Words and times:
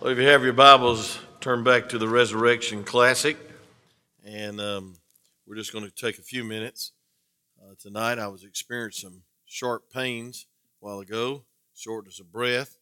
Well, 0.00 0.10
if 0.10 0.16
you 0.16 0.26
have 0.28 0.42
your 0.42 0.54
Bibles, 0.54 1.18
turn 1.40 1.62
back 1.62 1.90
to 1.90 1.98
the 1.98 2.08
Resurrection 2.08 2.84
Classic. 2.84 3.36
And 4.24 4.58
um, 4.58 4.96
we're 5.46 5.56
just 5.56 5.74
going 5.74 5.84
to 5.84 5.90
take 5.90 6.18
a 6.18 6.22
few 6.22 6.42
minutes. 6.42 6.92
Uh, 7.60 7.74
tonight, 7.78 8.18
I 8.18 8.28
was 8.28 8.42
experiencing 8.42 9.10
some 9.10 9.22
sharp 9.44 9.92
pains 9.92 10.46
a 10.80 10.86
while 10.86 11.00
ago, 11.00 11.42
shortness 11.74 12.18
of 12.18 12.32
breath. 12.32 12.78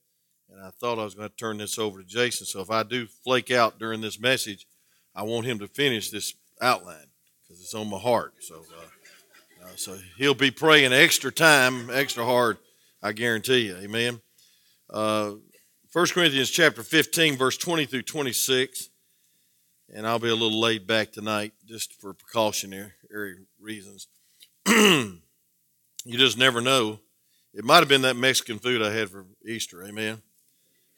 And 0.49 0.65
I 0.65 0.71
thought 0.71 1.01
I 1.01 1.03
was 1.03 1.17
going 1.17 1.29
to 1.29 1.35
turn 1.35 1.59
this 1.59 1.77
over 1.77 2.01
to 2.01 2.07
Jason. 2.07 2.47
So 2.47 2.61
if 2.61 2.71
I 2.71 2.85
do 2.85 3.09
flake 3.09 3.51
out 3.51 3.81
during 3.81 4.01
this 4.01 4.21
message, 4.21 4.69
I 5.13 5.25
want 5.25 5.45
him 5.45 5.59
to 5.59 5.67
finish 5.67 6.11
this 6.11 6.35
outline 6.63 7.09
because 7.43 7.61
it's 7.61 7.75
on 7.75 7.91
my 7.91 7.99
heart. 7.99 8.35
So, 8.43 8.65
uh, 8.81 9.65
uh, 9.65 9.69
so 9.75 9.99
he'll 10.19 10.35
be 10.35 10.53
praying 10.53 10.93
extra 10.93 11.33
time, 11.33 11.91
extra 11.91 12.25
hard, 12.25 12.59
I 13.03 13.11
guarantee 13.11 13.67
you. 13.67 13.77
Amen. 13.79 14.21
Uh, 15.89 16.01
1 16.01 16.07
Corinthians 16.09 16.51
chapter 16.51 16.83
15, 16.83 17.37
verse 17.37 17.57
20 17.57 17.87
through 17.87 18.03
26. 18.03 18.91
And 19.95 20.07
I'll 20.07 20.19
be 20.19 20.29
a 20.29 20.35
little 20.35 20.61
laid 20.61 20.87
back 20.87 21.13
tonight 21.13 21.53
just 21.67 21.99
for 22.01 22.13
precautionary 22.13 22.93
reasons. 23.59 24.09
you 24.67 25.21
just 26.07 26.37
never 26.37 26.61
know. 26.61 27.01
It 27.55 27.65
might 27.65 27.79
have 27.79 27.89
been 27.89 28.03
that 28.03 28.17
Mexican 28.17 28.59
food 28.59 28.83
I 28.83 28.93
had 28.93 29.09
for 29.09 29.25
Easter, 29.47 29.83
amen. 29.83 30.21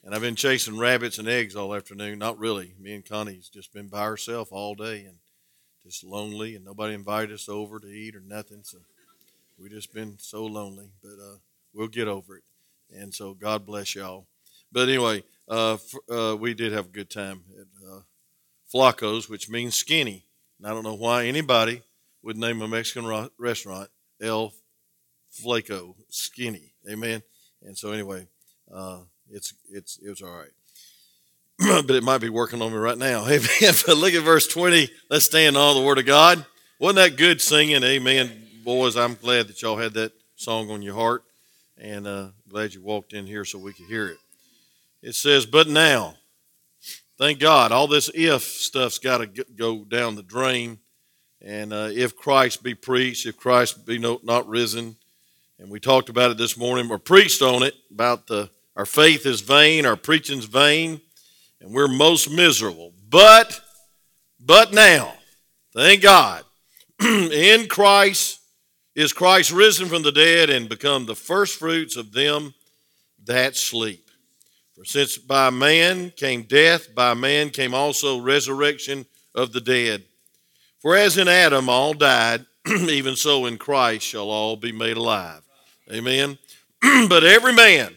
And 0.02 0.14
I've 0.14 0.22
been 0.22 0.34
chasing 0.34 0.78
rabbits 0.78 1.18
and 1.18 1.28
eggs 1.28 1.54
all 1.54 1.74
afternoon. 1.74 2.18
Not 2.18 2.38
really. 2.38 2.74
Me 2.80 2.94
and 2.94 3.04
Connie's 3.04 3.48
just 3.48 3.72
been 3.72 3.86
by 3.86 4.04
herself 4.04 4.48
all 4.50 4.74
day 4.74 5.04
and 5.04 5.18
just 5.84 6.02
lonely, 6.02 6.56
and 6.56 6.64
nobody 6.64 6.94
invited 6.94 7.32
us 7.32 7.48
over 7.48 7.78
to 7.78 7.86
eat 7.86 8.16
or 8.16 8.22
nothing. 8.26 8.62
So 8.64 8.78
we 9.56 9.68
just 9.68 9.94
been 9.94 10.16
so 10.18 10.44
lonely, 10.44 10.90
but 11.00 11.12
uh, 11.22 11.36
we'll 11.72 11.86
get 11.86 12.08
over 12.08 12.38
it. 12.38 12.44
And 12.92 13.14
so 13.14 13.34
God 13.34 13.64
bless 13.64 13.94
y'all. 13.94 14.26
But 14.72 14.88
anyway, 14.88 15.24
uh, 15.48 15.78
uh, 16.10 16.36
we 16.38 16.54
did 16.54 16.72
have 16.72 16.86
a 16.86 16.90
good 16.90 17.10
time 17.10 17.42
at 17.58 17.66
uh, 17.88 18.00
which 19.28 19.48
means 19.48 19.74
skinny. 19.74 20.24
And 20.58 20.66
I 20.66 20.70
don't 20.70 20.84
know 20.84 20.94
why 20.94 21.26
anybody 21.26 21.82
would 22.22 22.36
name 22.36 22.62
a 22.62 22.68
Mexican 22.68 23.06
ro- 23.06 23.30
restaurant 23.38 23.90
El 24.22 24.52
Flaco 25.32 25.94
Skinny. 26.08 26.74
Amen. 26.88 27.22
And 27.62 27.76
so 27.76 27.92
anyway, 27.92 28.26
uh, 28.72 29.00
it's 29.30 29.54
it's 29.70 29.98
it 29.98 30.08
was 30.08 30.22
all 30.22 30.36
right. 30.36 30.50
but 31.86 31.96
it 31.96 32.02
might 32.02 32.20
be 32.20 32.28
working 32.28 32.62
on 32.62 32.72
me 32.72 32.78
right 32.78 32.98
now. 32.98 33.24
Amen. 33.26 33.48
but 33.60 33.96
look 33.96 34.14
at 34.14 34.22
verse 34.22 34.46
20. 34.46 34.88
Let's 35.10 35.26
stand 35.26 35.56
on 35.56 35.76
the 35.76 35.82
word 35.82 35.98
of 35.98 36.06
God. 36.06 36.44
Wasn't 36.78 36.96
that 36.96 37.18
good 37.18 37.40
singing? 37.40 37.82
Amen. 37.82 38.46
Boys, 38.64 38.96
I'm 38.96 39.14
glad 39.14 39.48
that 39.48 39.60
y'all 39.60 39.76
had 39.76 39.94
that 39.94 40.12
song 40.36 40.70
on 40.70 40.82
your 40.82 40.94
heart. 40.94 41.24
And 41.76 42.06
uh, 42.06 42.28
glad 42.48 42.74
you 42.74 42.82
walked 42.82 43.12
in 43.12 43.26
here 43.26 43.44
so 43.44 43.58
we 43.58 43.72
could 43.72 43.86
hear 43.86 44.08
it. 44.08 44.18
It 45.02 45.14
says, 45.14 45.46
But 45.46 45.68
now, 45.68 46.14
thank 47.18 47.38
God, 47.38 47.72
all 47.72 47.86
this 47.86 48.10
if 48.14 48.42
stuff's 48.42 48.98
got 48.98 49.18
to 49.18 49.44
go 49.56 49.84
down 49.84 50.16
the 50.16 50.22
drain. 50.22 50.78
And 51.42 51.72
uh, 51.72 51.88
if 51.90 52.16
Christ 52.16 52.62
be 52.62 52.74
preached, 52.74 53.26
if 53.26 53.36
Christ 53.36 53.86
be 53.86 53.98
no, 53.98 54.20
not 54.22 54.46
risen, 54.46 54.96
and 55.58 55.70
we 55.70 55.80
talked 55.80 56.08
about 56.08 56.30
it 56.30 56.36
this 56.36 56.56
morning, 56.56 56.90
or 56.90 56.98
preached 56.98 57.42
on 57.42 57.62
it 57.62 57.74
about 57.90 58.26
the 58.26 58.50
our 58.76 58.86
faith 58.86 59.26
is 59.26 59.40
vain, 59.40 59.84
our 59.84 59.96
preaching's 59.96 60.44
vain, 60.44 61.00
and 61.60 61.74
we're 61.74 61.88
most 61.88 62.30
miserable. 62.30 62.94
But, 63.08 63.60
but 64.38 64.72
now, 64.72 65.12
thank 65.74 66.02
God, 66.02 66.44
in 67.02 67.66
Christ 67.66 68.40
is 68.94 69.12
Christ 69.12 69.50
risen 69.50 69.88
from 69.88 70.02
the 70.02 70.12
dead 70.12 70.50
and 70.50 70.68
become 70.68 71.04
the 71.04 71.14
first 71.14 71.58
fruits 71.58 71.96
of 71.96 72.12
them 72.12 72.54
that 73.24 73.56
sleep. 73.56 74.09
For 74.80 74.86
since 74.86 75.18
by 75.18 75.50
man 75.50 76.10
came 76.16 76.44
death, 76.44 76.94
by 76.94 77.12
man 77.12 77.50
came 77.50 77.74
also 77.74 78.18
resurrection 78.18 79.04
of 79.34 79.52
the 79.52 79.60
dead. 79.60 80.04
For 80.78 80.96
as 80.96 81.18
in 81.18 81.28
Adam 81.28 81.68
all 81.68 81.92
died, 81.92 82.46
even 82.66 83.14
so 83.14 83.44
in 83.44 83.58
Christ 83.58 84.06
shall 84.06 84.30
all 84.30 84.56
be 84.56 84.72
made 84.72 84.96
alive. 84.96 85.42
Amen. 85.92 86.38
but 86.80 87.24
every 87.24 87.52
man 87.52 87.94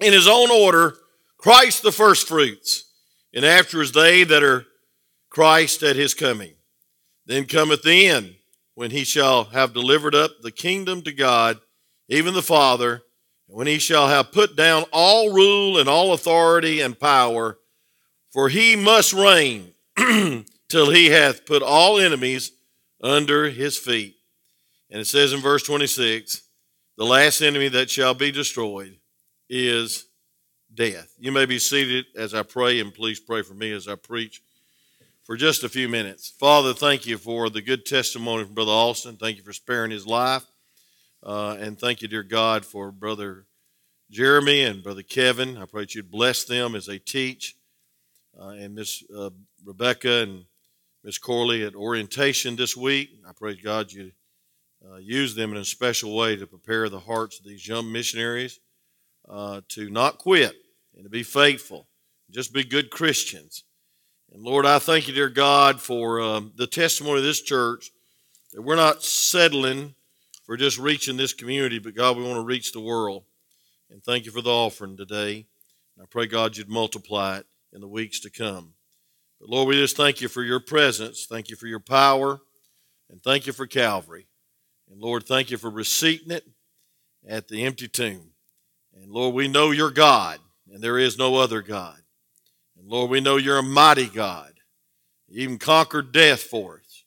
in 0.00 0.14
his 0.14 0.26
own 0.26 0.50
order, 0.50 0.96
Christ 1.36 1.82
the 1.82 1.92
firstfruits, 1.92 2.90
and 3.34 3.44
after 3.44 3.82
is 3.82 3.92
they 3.92 4.24
that 4.24 4.42
are 4.42 4.64
Christ 5.28 5.82
at 5.82 5.96
his 5.96 6.14
coming. 6.14 6.54
Then 7.26 7.44
cometh 7.44 7.82
the 7.82 8.06
end, 8.06 8.34
when 8.74 8.92
he 8.92 9.04
shall 9.04 9.44
have 9.44 9.74
delivered 9.74 10.14
up 10.14 10.30
the 10.40 10.52
kingdom 10.52 11.02
to 11.02 11.12
God, 11.12 11.60
even 12.08 12.32
the 12.32 12.40
Father 12.40 13.02
when 13.48 13.66
he 13.66 13.78
shall 13.78 14.08
have 14.08 14.30
put 14.30 14.56
down 14.56 14.84
all 14.92 15.32
rule 15.32 15.78
and 15.78 15.88
all 15.88 16.12
authority 16.12 16.80
and 16.80 16.98
power, 16.98 17.58
for 18.30 18.48
he 18.48 18.76
must 18.76 19.12
reign 19.12 19.72
till 20.68 20.90
he 20.90 21.06
hath 21.06 21.46
put 21.46 21.62
all 21.62 21.98
enemies 21.98 22.52
under 23.02 23.48
his 23.48 23.78
feet. 23.78 24.16
And 24.90 25.00
it 25.00 25.06
says 25.06 25.32
in 25.32 25.40
verse 25.40 25.62
26 25.62 26.42
the 26.96 27.04
last 27.04 27.40
enemy 27.40 27.68
that 27.68 27.90
shall 27.90 28.14
be 28.14 28.30
destroyed 28.30 28.96
is 29.48 30.06
death. 30.74 31.14
You 31.18 31.32
may 31.32 31.46
be 31.46 31.58
seated 31.58 32.06
as 32.16 32.34
I 32.34 32.42
pray, 32.42 32.80
and 32.80 32.92
please 32.92 33.18
pray 33.18 33.42
for 33.42 33.54
me 33.54 33.72
as 33.72 33.88
I 33.88 33.94
preach 33.94 34.42
for 35.24 35.36
just 35.36 35.64
a 35.64 35.68
few 35.68 35.88
minutes. 35.88 36.28
Father, 36.38 36.74
thank 36.74 37.06
you 37.06 37.16
for 37.16 37.48
the 37.48 37.62
good 37.62 37.86
testimony 37.86 38.44
from 38.44 38.54
Brother 38.54 38.72
Austin. 38.72 39.16
Thank 39.16 39.36
you 39.38 39.42
for 39.42 39.52
sparing 39.52 39.90
his 39.90 40.06
life. 40.06 40.44
Uh, 41.22 41.56
and 41.58 41.78
thank 41.78 42.00
you, 42.00 42.08
dear 42.08 42.22
God, 42.22 42.64
for 42.64 42.92
Brother 42.92 43.44
Jeremy 44.10 44.62
and 44.62 44.82
Brother 44.82 45.02
Kevin. 45.02 45.56
I 45.56 45.64
pray 45.66 45.82
that 45.82 45.94
you'd 45.94 46.10
bless 46.10 46.44
them 46.44 46.74
as 46.74 46.86
they 46.86 46.98
teach. 46.98 47.56
Uh, 48.40 48.50
and 48.50 48.74
Miss 48.74 49.02
uh, 49.14 49.30
Rebecca 49.64 50.22
and 50.22 50.44
Miss 51.02 51.18
Corley 51.18 51.64
at 51.64 51.74
orientation 51.74 52.54
this 52.54 52.76
week. 52.76 53.10
I 53.28 53.32
pray, 53.32 53.56
God, 53.56 53.90
you 53.90 54.12
uh, 54.88 54.96
use 54.96 55.34
them 55.34 55.50
in 55.50 55.58
a 55.58 55.64
special 55.64 56.14
way 56.14 56.36
to 56.36 56.46
prepare 56.46 56.88
the 56.88 57.00
hearts 57.00 57.40
of 57.40 57.44
these 57.44 57.66
young 57.66 57.90
missionaries 57.90 58.60
uh, 59.28 59.60
to 59.70 59.90
not 59.90 60.18
quit 60.18 60.54
and 60.94 61.02
to 61.02 61.10
be 61.10 61.24
faithful, 61.24 61.88
just 62.30 62.52
be 62.52 62.62
good 62.62 62.90
Christians. 62.90 63.64
And 64.32 64.42
Lord, 64.42 64.66
I 64.66 64.78
thank 64.78 65.08
you, 65.08 65.14
dear 65.14 65.28
God, 65.28 65.80
for 65.80 66.20
um, 66.20 66.52
the 66.56 66.66
testimony 66.68 67.18
of 67.18 67.24
this 67.24 67.42
church 67.42 67.90
that 68.52 68.62
we're 68.62 68.76
not 68.76 69.02
settling 69.02 69.94
for 70.48 70.56
just 70.56 70.78
reaching 70.78 71.18
this 71.18 71.34
community, 71.34 71.78
but 71.78 71.94
God, 71.94 72.16
we 72.16 72.22
want 72.22 72.36
to 72.36 72.42
reach 72.42 72.72
the 72.72 72.80
world. 72.80 73.22
And 73.90 74.02
thank 74.02 74.24
you 74.24 74.32
for 74.32 74.40
the 74.40 74.48
offering 74.48 74.96
today. 74.96 75.44
And 75.94 76.02
I 76.02 76.06
pray, 76.08 76.24
God, 76.24 76.56
you'd 76.56 76.70
multiply 76.70 77.36
it 77.36 77.46
in 77.74 77.82
the 77.82 77.86
weeks 77.86 78.18
to 78.20 78.30
come. 78.30 78.72
But 79.38 79.50
Lord, 79.50 79.68
we 79.68 79.74
just 79.74 79.94
thank 79.94 80.22
you 80.22 80.28
for 80.28 80.42
your 80.42 80.58
presence. 80.58 81.26
Thank 81.26 81.50
you 81.50 81.56
for 81.56 81.66
your 81.66 81.80
power. 81.80 82.40
And 83.10 83.22
thank 83.22 83.46
you 83.46 83.52
for 83.52 83.66
Calvary. 83.66 84.26
And 84.90 85.02
Lord, 85.02 85.26
thank 85.26 85.50
you 85.50 85.58
for 85.58 85.68
receiving 85.68 86.30
it 86.30 86.48
at 87.28 87.48
the 87.48 87.66
empty 87.66 87.86
tomb. 87.86 88.30
And 88.96 89.10
Lord, 89.12 89.34
we 89.34 89.48
know 89.48 89.70
you're 89.70 89.90
God, 89.90 90.38
and 90.72 90.82
there 90.82 90.96
is 90.96 91.18
no 91.18 91.36
other 91.36 91.60
God. 91.60 92.00
And 92.78 92.88
Lord, 92.88 93.10
we 93.10 93.20
know 93.20 93.36
you're 93.36 93.58
a 93.58 93.62
mighty 93.62 94.06
God. 94.08 94.54
You 95.28 95.42
even 95.42 95.58
conquered 95.58 96.10
death 96.10 96.40
for 96.40 96.80
us. 96.82 97.04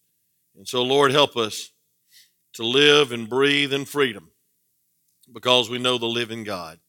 And 0.55 0.67
so, 0.67 0.83
Lord, 0.83 1.11
help 1.11 1.35
us 1.35 1.71
to 2.53 2.65
live 2.65 3.11
and 3.11 3.29
breathe 3.29 3.73
in 3.73 3.85
freedom 3.85 4.31
because 5.31 5.69
we 5.69 5.79
know 5.79 5.97
the 5.97 6.05
living 6.05 6.43
God. 6.43 6.79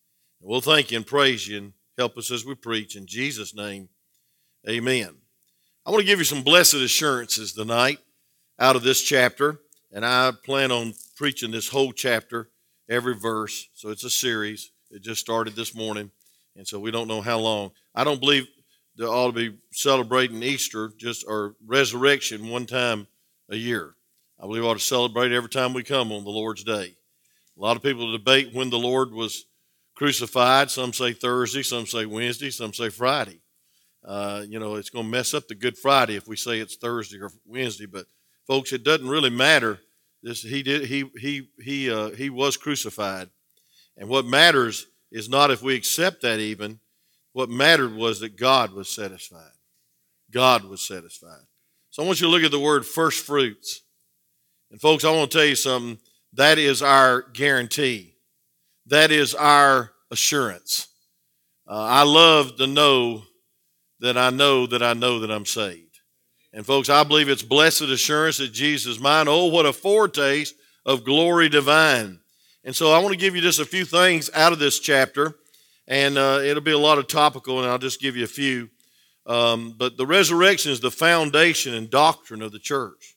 And 0.40 0.50
we'll 0.50 0.60
thank 0.60 0.90
you 0.90 0.96
and 0.96 1.06
praise 1.06 1.46
you 1.46 1.58
and 1.58 1.72
help 1.96 2.16
us 2.18 2.30
as 2.30 2.44
we 2.44 2.54
preach. 2.54 2.96
In 2.96 3.06
Jesus' 3.06 3.54
name, 3.54 3.88
amen. 4.68 5.14
I 5.84 5.90
want 5.90 6.00
to 6.00 6.06
give 6.06 6.18
you 6.18 6.24
some 6.24 6.42
blessed 6.42 6.74
assurances 6.74 7.52
tonight 7.52 7.98
out 8.58 8.76
of 8.76 8.82
this 8.82 9.02
chapter, 9.02 9.60
and 9.90 10.04
I 10.04 10.32
plan 10.44 10.70
on 10.70 10.94
preaching 11.16 11.50
this 11.50 11.68
whole 11.68 11.92
chapter, 11.92 12.50
every 12.88 13.14
verse. 13.14 13.68
So 13.74 13.90
it's 13.90 14.04
a 14.04 14.10
series. 14.10 14.70
It 14.90 15.02
just 15.02 15.20
started 15.20 15.54
this 15.54 15.74
morning, 15.74 16.10
and 16.56 16.66
so 16.66 16.78
we 16.78 16.90
don't 16.90 17.08
know 17.08 17.20
how 17.20 17.38
long. 17.38 17.72
I 17.94 18.04
don't 18.04 18.20
believe 18.20 18.46
they 18.96 19.04
ought 19.04 19.28
to 19.28 19.32
be 19.32 19.58
celebrating 19.72 20.42
Easter 20.42 20.92
just 20.96 21.24
or 21.26 21.56
resurrection 21.66 22.48
one 22.48 22.66
time 22.66 23.06
a 23.48 23.56
year. 23.56 23.94
I 24.42 24.46
believe 24.46 24.64
we 24.64 24.68
ought 24.68 24.74
to 24.74 24.80
celebrate 24.80 25.30
every 25.30 25.48
time 25.48 25.72
we 25.72 25.84
come 25.84 26.10
on 26.10 26.24
the 26.24 26.30
Lord's 26.30 26.64
Day. 26.64 26.96
A 27.56 27.60
lot 27.60 27.76
of 27.76 27.82
people 27.82 28.10
debate 28.10 28.52
when 28.52 28.70
the 28.70 28.78
Lord 28.78 29.12
was 29.12 29.44
crucified. 29.94 30.68
Some 30.68 30.92
say 30.92 31.12
Thursday, 31.12 31.62
some 31.62 31.86
say 31.86 32.06
Wednesday, 32.06 32.50
some 32.50 32.74
say 32.74 32.88
Friday. 32.88 33.38
Uh, 34.04 34.42
you 34.48 34.58
know, 34.58 34.74
it's 34.74 34.90
going 34.90 35.04
to 35.04 35.10
mess 35.10 35.32
up 35.32 35.46
the 35.46 35.54
Good 35.54 35.78
Friday 35.78 36.16
if 36.16 36.26
we 36.26 36.34
say 36.34 36.58
it's 36.58 36.74
Thursday 36.74 37.20
or 37.20 37.30
Wednesday. 37.46 37.86
But 37.86 38.06
folks, 38.44 38.72
it 38.72 38.82
doesn't 38.82 39.08
really 39.08 39.30
matter. 39.30 39.78
This 40.24 40.42
he 40.42 40.64
did 40.64 40.86
he 40.86 41.08
he 41.16 41.48
he 41.60 41.88
uh, 41.88 42.10
he 42.10 42.28
was 42.28 42.56
crucified, 42.56 43.28
and 43.96 44.08
what 44.08 44.24
matters 44.24 44.86
is 45.12 45.28
not 45.28 45.52
if 45.52 45.62
we 45.62 45.76
accept 45.76 46.22
that 46.22 46.40
even. 46.40 46.80
What 47.32 47.48
mattered 47.48 47.94
was 47.94 48.20
that 48.20 48.36
God 48.36 48.72
was 48.72 48.90
satisfied. 48.90 49.52
God 50.30 50.64
was 50.64 50.86
satisfied. 50.86 51.40
So 51.90 52.02
I 52.02 52.06
want 52.06 52.20
you 52.20 52.26
to 52.26 52.30
look 52.30 52.42
at 52.42 52.50
the 52.50 52.60
word 52.60 52.84
first 52.84 53.24
fruits. 53.24 53.82
And 54.72 54.80
folks, 54.80 55.04
I 55.04 55.10
want 55.10 55.30
to 55.30 55.38
tell 55.38 55.46
you 55.46 55.54
something. 55.54 55.98
That 56.32 56.56
is 56.56 56.80
our 56.80 57.26
guarantee. 57.34 58.14
That 58.86 59.10
is 59.10 59.34
our 59.34 59.92
assurance. 60.10 60.88
Uh, 61.68 61.74
I 61.74 62.04
love 62.04 62.56
to 62.56 62.66
know 62.66 63.24
that 64.00 64.16
I 64.16 64.30
know 64.30 64.66
that 64.66 64.82
I 64.82 64.94
know 64.94 65.20
that 65.20 65.30
I'm 65.30 65.44
saved. 65.44 66.00
And 66.54 66.64
folks, 66.64 66.88
I 66.88 67.04
believe 67.04 67.28
it's 67.28 67.42
blessed 67.42 67.82
assurance 67.82 68.38
that 68.38 68.54
Jesus 68.54 68.94
is 68.94 69.00
mine. 69.00 69.28
Oh, 69.28 69.46
what 69.46 69.66
a 69.66 69.74
foretaste 69.74 70.54
of 70.86 71.04
glory 71.04 71.50
divine. 71.50 72.20
And 72.64 72.74
so 72.74 72.92
I 72.92 72.98
want 72.98 73.12
to 73.12 73.20
give 73.20 73.36
you 73.36 73.42
just 73.42 73.60
a 73.60 73.66
few 73.66 73.84
things 73.84 74.30
out 74.34 74.52
of 74.52 74.58
this 74.58 74.78
chapter, 74.78 75.34
and 75.86 76.16
uh, 76.16 76.40
it'll 76.42 76.62
be 76.62 76.72
a 76.72 76.78
lot 76.78 76.98
of 76.98 77.08
topical, 77.08 77.58
and 77.58 77.68
I'll 77.68 77.78
just 77.78 78.00
give 78.00 78.16
you 78.16 78.24
a 78.24 78.28
few. 78.28 78.70
Um, 79.26 79.74
but 79.76 79.98
the 79.98 80.06
resurrection 80.06 80.72
is 80.72 80.80
the 80.80 80.90
foundation 80.90 81.74
and 81.74 81.90
doctrine 81.90 82.40
of 82.40 82.52
the 82.52 82.58
church. 82.58 83.11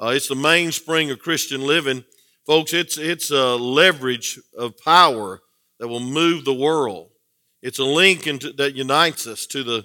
Uh, 0.00 0.08
it's 0.08 0.28
the 0.28 0.34
mainspring 0.34 1.10
of 1.10 1.18
Christian 1.18 1.62
living. 1.62 2.04
Folks, 2.46 2.72
it's, 2.72 2.98
it's 2.98 3.30
a 3.30 3.56
leverage 3.56 4.38
of 4.56 4.76
power 4.78 5.40
that 5.78 5.88
will 5.88 6.00
move 6.00 6.44
the 6.44 6.54
world. 6.54 7.10
It's 7.62 7.78
a 7.78 7.84
link 7.84 8.26
into, 8.26 8.52
that 8.54 8.74
unites 8.74 9.26
us 9.26 9.46
to, 9.46 9.62
the, 9.62 9.84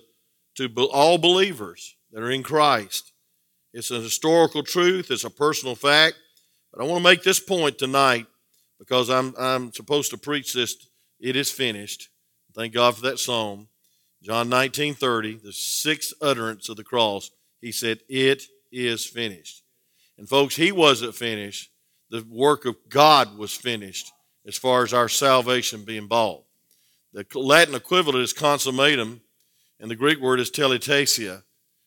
to 0.55 0.69
all 0.91 1.17
believers 1.17 1.95
that 2.11 2.21
are 2.21 2.31
in 2.31 2.43
Christ. 2.43 3.13
It's 3.73 3.91
a 3.91 4.01
historical 4.01 4.63
truth, 4.63 5.11
it's 5.11 5.23
a 5.23 5.29
personal 5.29 5.75
fact. 5.75 6.15
But 6.73 6.81
I 6.81 6.87
want 6.87 7.03
to 7.03 7.09
make 7.09 7.23
this 7.23 7.39
point 7.39 7.77
tonight 7.77 8.25
because 8.77 9.09
I'm, 9.09 9.33
I'm 9.37 9.71
supposed 9.73 10.11
to 10.11 10.17
preach 10.17 10.53
this. 10.53 10.75
It 11.19 11.35
is 11.35 11.51
finished. 11.51 12.09
Thank 12.55 12.73
God 12.73 12.95
for 12.95 13.01
that 13.03 13.19
psalm. 13.19 13.67
John 14.21 14.49
19 14.49 14.95
30, 14.95 15.39
the 15.43 15.53
sixth 15.53 16.13
utterance 16.21 16.67
of 16.67 16.75
the 16.75 16.83
cross, 16.83 17.31
he 17.61 17.71
said, 17.71 17.99
It 18.09 18.43
is 18.71 19.05
finished. 19.05 19.63
And 20.19 20.27
folks, 20.27 20.57
he 20.57 20.73
wasn't 20.73 21.15
finished. 21.15 21.71
The 22.09 22.25
work 22.29 22.65
of 22.65 22.75
God 22.89 23.37
was 23.37 23.55
finished 23.55 24.11
as 24.45 24.57
far 24.57 24.83
as 24.83 24.93
our 24.93 25.07
salvation 25.07 25.85
being 25.85 26.07
bought. 26.07 26.43
The 27.13 27.25
Latin 27.35 27.73
equivalent 27.73 28.21
is 28.21 28.33
consummatum, 28.33 29.21
and 29.79 29.89
the 29.89 29.95
Greek 29.95 30.19
word 30.19 30.41
is 30.41 30.51
tetelestai, 30.51 31.41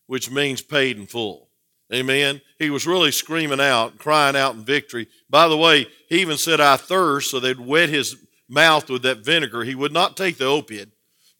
which 0.06 0.30
means 0.30 0.62
paid 0.62 0.96
in 0.96 1.06
full. 1.06 1.50
Amen. 1.92 2.40
He 2.58 2.70
was 2.70 2.86
really 2.86 3.12
screaming 3.12 3.60
out, 3.60 3.98
crying 3.98 4.34
out 4.34 4.54
in 4.54 4.64
victory. 4.64 5.08
By 5.28 5.46
the 5.46 5.58
way, 5.58 5.86
he 6.08 6.22
even 6.22 6.38
said, 6.38 6.58
I 6.58 6.78
thirst, 6.78 7.30
so 7.30 7.38
they'd 7.38 7.60
wet 7.60 7.90
his 7.90 8.16
mouth 8.48 8.88
with 8.88 9.02
that 9.02 9.26
vinegar. 9.26 9.62
He 9.62 9.74
would 9.74 9.92
not 9.92 10.16
take 10.16 10.38
the 10.38 10.46
opiate. 10.46 10.88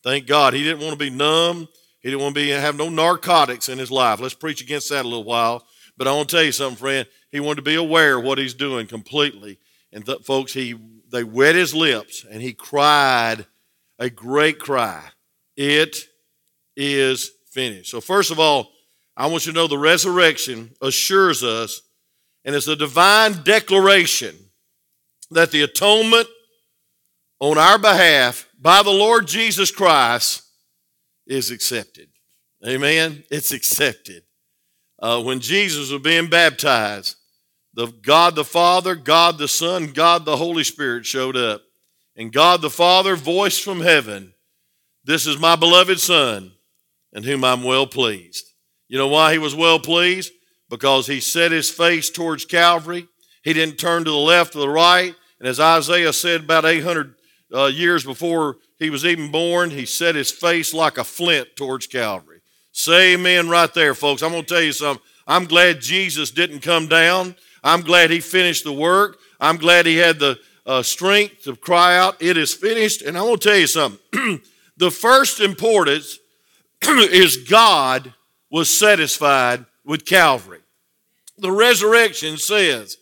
Thank 0.05 0.27
God. 0.27 0.53
He 0.53 0.62
didn't 0.62 0.81
want 0.81 0.93
to 0.93 0.99
be 0.99 1.09
numb. 1.09 1.69
He 2.00 2.11
didn't 2.11 2.21
want 2.21 2.35
to 2.35 2.41
be 2.43 2.50
have 2.50 2.77
no 2.77 2.91
narcotics 2.91 3.71
in 3.71 3.79
his 3.79 3.91
life. 3.91 4.21
Let's 4.21 4.35
preach 4.35 4.61
against 4.61 4.91
that 4.91 5.06
a 5.06 5.09
little 5.09 5.25
while. 5.25 5.67
But 6.02 6.08
I 6.08 6.14
want 6.14 6.31
to 6.31 6.34
tell 6.34 6.44
you 6.44 6.50
something, 6.50 6.78
friend. 6.78 7.06
He 7.31 7.38
wanted 7.38 7.58
to 7.58 7.62
be 7.62 7.76
aware 7.76 8.19
of 8.19 8.25
what 8.25 8.37
he's 8.37 8.54
doing 8.54 8.88
completely. 8.88 9.60
And 9.93 10.04
th- 10.04 10.25
folks, 10.25 10.52
he 10.52 10.75
they 11.12 11.22
wet 11.22 11.54
his 11.54 11.76
lips 11.76 12.26
and 12.28 12.43
he 12.43 12.54
cried 12.54 13.46
a 14.00 14.10
great 14.10 14.58
cry. 14.58 15.00
It 15.56 16.08
is 16.76 17.31
finished. 17.52 17.93
So 17.93 18.00
first 18.00 18.32
of 18.32 18.40
all, 18.40 18.72
I 19.16 19.28
want 19.28 19.46
you 19.46 19.52
to 19.52 19.56
know 19.56 19.69
the 19.69 19.78
resurrection 19.78 20.72
assures 20.82 21.44
us, 21.44 21.82
and 22.44 22.56
it's 22.56 22.66
a 22.66 22.75
divine 22.75 23.44
declaration 23.44 24.34
that 25.31 25.52
the 25.52 25.62
atonement 25.62 26.26
on 27.38 27.58
our 27.58 27.78
behalf 27.78 28.49
by 28.60 28.82
the 28.82 28.90
Lord 28.90 29.28
Jesus 29.28 29.70
Christ 29.70 30.43
is 31.28 31.52
accepted. 31.52 32.08
Amen. 32.66 33.22
It's 33.31 33.52
accepted. 33.52 34.25
Uh, 35.02 35.20
when 35.20 35.40
Jesus 35.40 35.90
was 35.90 36.00
being 36.00 36.28
baptized, 36.28 37.16
the 37.75 37.88
God 37.88 38.37
the 38.37 38.44
Father, 38.44 38.94
God 38.94 39.37
the 39.37 39.49
Son, 39.49 39.93
God 39.93 40.25
the 40.25 40.37
Holy 40.37 40.62
Spirit 40.62 41.04
showed 41.04 41.37
up. 41.37 41.62
And 42.16 42.32
God 42.32 42.62
the 42.62 42.70
Father 42.70 43.16
voiced 43.16 43.64
from 43.64 43.81
heaven, 43.81 44.34
This 45.04 45.26
is 45.26 45.40
my 45.40 45.56
beloved 45.56 45.99
Son, 45.99 46.52
in 47.12 47.25
whom 47.25 47.43
I'm 47.43 47.64
well 47.64 47.87
pleased. 47.87 48.44
You 48.88 48.99
know 48.99 49.08
why 49.08 49.32
he 49.32 49.38
was 49.38 49.56
well 49.56 49.81
pleased? 49.81 50.32
Because 50.70 51.06
he 51.06 51.19
set 51.19 51.50
his 51.50 51.70
face 51.70 52.08
towards 52.08 52.44
Calvary. 52.44 53.08
He 53.43 53.52
didn't 53.52 53.78
turn 53.78 54.04
to 54.04 54.10
the 54.10 54.16
left 54.16 54.54
or 54.54 54.60
the 54.60 54.69
right. 54.69 55.14
And 55.40 55.49
as 55.49 55.58
Isaiah 55.58 56.12
said 56.12 56.43
about 56.43 56.64
800 56.64 57.14
uh, 57.52 57.66
years 57.66 58.04
before 58.04 58.58
he 58.78 58.90
was 58.90 59.04
even 59.04 59.32
born, 59.32 59.70
he 59.70 59.84
set 59.84 60.14
his 60.14 60.31
face 60.31 60.72
like 60.72 60.96
a 60.96 61.04
flint 61.04 61.49
towards 61.56 61.87
Calvary. 61.87 62.31
Say 62.73 63.15
amen 63.15 63.49
right 63.49 63.73
there, 63.75 63.95
folks. 63.95 64.23
I'm 64.23 64.33
going 64.33 64.43
to 64.43 64.49
tell 64.49 64.63
you 64.63 64.73
something. 64.73 65.05
I'm 65.27 65.45
glad 65.45 65.81
Jesus 65.81 66.31
didn't 66.31 66.61
come 66.61 66.89
down. 66.89 67.37
I'm 67.63 67.83
glad 67.83 68.11
he 68.11 68.21
finished 68.21 68.65
the 68.65 68.73
work. 68.73 69.19
I'm 69.39 69.57
glad 69.57 69.87
he 69.87 69.97
had 69.97 70.19
the 70.19 70.39
uh, 70.65 70.83
strength 70.83 71.45
to 71.45 71.57
cry 71.57 71.97
out, 71.97 72.21
It 72.21 72.37
is 72.37 72.55
finished. 72.55 73.03
And 73.03 73.17
I'm 73.17 73.25
going 73.25 73.39
to 73.39 73.49
tell 73.49 73.59
you 73.59 73.67
something. 73.67 74.41
the 74.77 74.91
first 74.91 75.41
importance 75.41 76.19
is 76.83 77.37
God 77.37 78.13
was 78.51 78.75
satisfied 78.77 79.65
with 79.85 80.05
Calvary. 80.05 80.61
The 81.39 81.51
resurrection 81.51 82.37
says, 82.39 82.97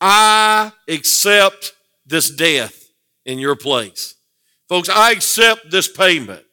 I 0.00 0.72
accept 0.88 1.74
this 2.06 2.30
death 2.30 2.90
in 3.24 3.38
your 3.38 3.56
place. 3.56 4.14
Folks, 4.68 4.88
I 4.88 5.12
accept 5.12 5.70
this 5.70 5.88
payment. 5.88 6.44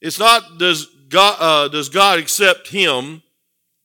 It's 0.00 0.18
not 0.18 0.58
does 0.58 0.86
God, 1.10 1.36
uh, 1.38 1.68
does 1.68 1.88
God 1.88 2.18
accept 2.18 2.68
him, 2.68 3.22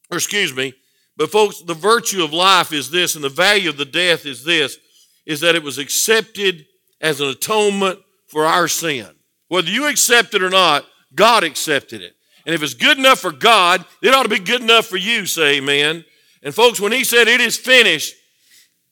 or 0.10 0.18
excuse 0.18 0.56
me, 0.56 0.74
but 1.18 1.32
folks, 1.32 1.62
the 1.62 1.74
virtue 1.74 2.24
of 2.24 2.32
life 2.32 2.72
is 2.72 2.90
this, 2.92 3.16
and 3.16 3.24
the 3.24 3.30
value 3.30 3.70
of 3.70 3.78
the 3.78 3.86
death 3.86 4.26
is 4.26 4.44
this, 4.44 4.78
is 5.26 5.42
that 5.42 5.56
it 5.56 5.64
was 5.64 5.78
accepted 5.78 6.66
as 7.02 7.20
an 7.20 7.28
atonement 7.28 8.00
for 8.28 8.46
our 8.46 8.68
sin. 8.68 9.10
Whether 9.48 9.72
you 9.72 9.88
accept 9.88 10.34
it 10.34 10.44
or 10.44 10.50
not, 10.50 10.86
God 11.14 11.44
accepted 11.44 12.02
it. 12.02 12.16
And 12.46 12.54
if 12.54 12.62
it's 12.62 12.74
good 12.74 12.98
enough 12.98 13.20
for 13.20 13.32
God, 13.32 13.86
it 14.02 14.14
ought 14.14 14.24
to 14.24 14.30
be 14.30 14.40
good 14.40 14.62
enough 14.62 14.86
for 14.86 14.98
you, 14.98 15.26
say 15.26 15.58
amen. 15.58 16.06
And 16.44 16.54
folks, 16.54 16.80
when 16.80 16.92
he 16.92 17.04
said 17.04 17.28
it 17.28 17.42
is 17.42 17.58
finished, 17.58 18.14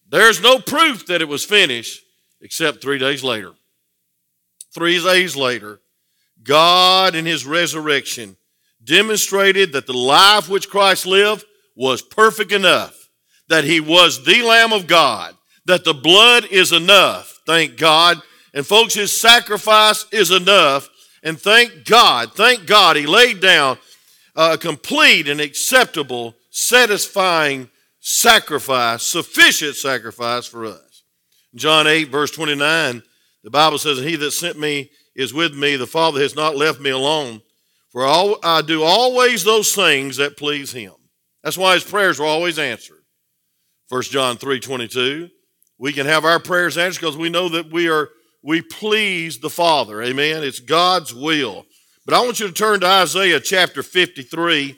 there's 0.10 0.42
no 0.42 0.60
proof 0.60 1.06
that 1.08 1.22
it 1.22 1.28
was 1.28 1.46
finished 1.46 2.04
except 2.42 2.82
three 2.82 2.98
days 2.98 3.24
later. 3.24 3.54
Three 4.74 5.02
days 5.04 5.36
later, 5.36 5.80
God 6.44 7.16
in 7.16 7.26
his 7.26 7.46
resurrection 7.46 8.38
demonstrated 8.84 9.74
that 9.74 9.88
the 9.88 9.98
life 9.98 10.50
which 10.50 10.70
Christ 10.70 11.06
lived 11.06 11.46
was 11.76 12.02
perfect 12.02 12.52
enough, 12.52 13.10
that 13.48 13.64
he 13.64 13.80
was 13.80 14.24
the 14.24 14.42
Lamb 14.42 14.74
of 14.74 14.88
God, 14.88 15.36
that 15.66 15.84
the 15.84 15.94
blood 15.94 16.46
is 16.52 16.72
enough, 16.72 17.40
thank 17.46 17.78
God. 17.78 18.22
And 18.54 18.66
folks, 18.66 18.94
his 18.94 19.20
sacrifice 19.20 20.06
is 20.12 20.32
enough 20.32 20.90
and 21.24 21.40
thank 21.40 21.86
God, 21.86 22.34
thank 22.34 22.66
God, 22.68 22.98
he 22.98 23.06
laid 23.06 23.40
down 23.40 23.78
a 24.36 24.58
complete 24.58 25.30
and 25.30 25.40
acceptable, 25.40 26.36
satisfying 26.50 27.70
sacrifice, 28.00 29.04
sufficient 29.04 29.76
sacrifice 29.76 30.46
for 30.46 30.66
us. 30.66 31.04
John 31.56 31.88
8, 31.88 32.10
verse 32.10 32.32
29, 32.32 33.04
the 33.44 33.50
Bible 33.50 33.78
says, 33.78 34.00
He 34.00 34.16
that 34.18 34.32
sent 34.32 34.60
me 34.60 34.90
is 35.16 35.34
with 35.34 35.54
me. 35.54 35.76
The 35.76 35.88
Father 35.88 36.22
has 36.22 36.36
not 36.36 36.56
left 36.56 36.80
me 36.80 36.90
alone. 36.90 37.42
For 37.92 38.06
I 38.06 38.64
do 38.66 38.84
always 38.84 39.44
those 39.44 39.76
things 39.76 40.18
that 40.18 40.38
please 40.38 40.72
him. 40.72 40.94
That's 41.44 41.58
why 41.58 41.76
his 41.76 41.84
prayers 41.84 42.20
are 42.20 42.26
always 42.26 42.58
answered. 42.58 43.04
1 43.90 44.02
John 44.04 44.38
3 44.38 44.60
22. 44.60 45.30
We 45.78 45.94
can 45.94 46.08
have 46.08 46.26
our 46.26 46.40
prayers 46.40 46.78
answered 46.78 47.02
because 47.02 47.18
we 47.18 47.30
know 47.30 47.50
that 47.50 47.72
we 47.72 47.90
are 47.90 48.10
we 48.42 48.62
please 48.62 49.40
the 49.40 49.50
Father. 49.50 50.02
Amen. 50.02 50.44
It's 50.44 50.60
God's 50.60 51.14
will. 51.14 51.66
But 52.06 52.16
I 52.16 52.22
want 52.22 52.40
you 52.40 52.48
to 52.48 52.54
turn 52.54 52.82
to 52.82 52.88
Isaiah 52.88 53.40
chapter 53.40 53.82
53. 53.84 54.78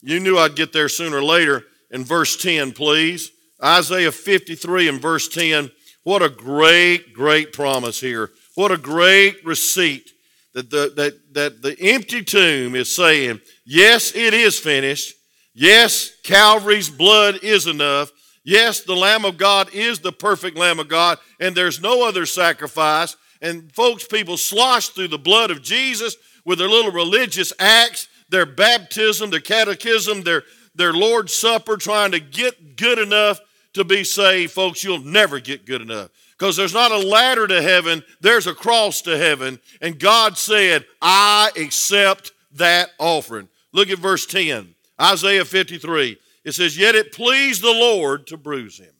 You 0.00 0.20
knew 0.20 0.38
I'd 0.38 0.56
get 0.56 0.72
there 0.72 0.88
sooner 0.88 1.18
or 1.18 1.24
later. 1.24 1.64
In 1.90 2.04
verse 2.04 2.36
10, 2.36 2.72
please. 2.72 3.30
Isaiah 3.62 4.12
53 4.12 4.88
and 4.88 5.00
verse 5.00 5.28
10. 5.28 5.70
What 6.04 6.22
a 6.22 6.30
great, 6.30 7.12
great 7.12 7.52
promise 7.52 8.00
here. 8.00 8.30
What 8.54 8.72
a 8.72 8.76
great 8.76 9.44
receipt 9.44 10.10
that 10.54 10.70
the, 10.70 10.92
that, 10.96 11.34
that 11.34 11.62
the 11.62 11.76
empty 11.80 12.22
tomb 12.22 12.74
is 12.74 12.94
saying, 12.94 13.40
yes, 13.64 14.14
it 14.14 14.34
is 14.34 14.58
finished. 14.58 15.14
Yes, 15.54 16.12
Calvary's 16.22 16.90
blood 16.90 17.40
is 17.42 17.66
enough. 17.66 18.10
Yes, 18.44 18.80
the 18.80 18.96
Lamb 18.96 19.24
of 19.24 19.38
God 19.38 19.72
is 19.72 20.00
the 20.00 20.12
perfect 20.12 20.56
Lamb 20.56 20.78
of 20.78 20.88
God, 20.88 21.18
and 21.38 21.54
there's 21.54 21.80
no 21.80 22.06
other 22.06 22.26
sacrifice. 22.26 23.16
And 23.40 23.72
folks, 23.72 24.06
people 24.06 24.36
slosh 24.36 24.88
through 24.88 25.08
the 25.08 25.18
blood 25.18 25.50
of 25.50 25.62
Jesus 25.62 26.16
with 26.44 26.58
their 26.58 26.68
little 26.68 26.92
religious 26.92 27.52
acts, 27.58 28.08
their 28.28 28.46
baptism, 28.46 29.30
their 29.30 29.40
catechism, 29.40 30.22
their, 30.22 30.42
their 30.74 30.92
Lord's 30.92 31.34
Supper, 31.34 31.76
trying 31.76 32.12
to 32.12 32.20
get 32.20 32.76
good 32.76 32.98
enough 32.98 33.40
to 33.74 33.84
be 33.84 34.04
saved. 34.04 34.52
Folks, 34.52 34.82
you'll 34.82 34.98
never 34.98 35.38
get 35.38 35.66
good 35.66 35.80
enough. 35.80 36.10
Because 36.42 36.56
there's 36.56 36.74
not 36.74 36.90
a 36.90 36.98
ladder 36.98 37.46
to 37.46 37.62
heaven, 37.62 38.02
there's 38.20 38.48
a 38.48 38.52
cross 38.52 39.02
to 39.02 39.16
heaven. 39.16 39.60
And 39.80 39.96
God 39.96 40.36
said, 40.36 40.84
I 41.00 41.52
accept 41.54 42.32
that 42.54 42.90
offering. 42.98 43.48
Look 43.72 43.90
at 43.90 44.00
verse 44.00 44.26
10, 44.26 44.74
Isaiah 45.00 45.44
53. 45.44 46.18
It 46.44 46.50
says, 46.50 46.76
Yet 46.76 46.96
it 46.96 47.12
pleased 47.12 47.62
the 47.62 47.70
Lord 47.70 48.26
to 48.26 48.36
bruise 48.36 48.76
him. 48.76 48.92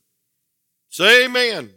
Say 0.89 1.25
amen. 1.25 1.73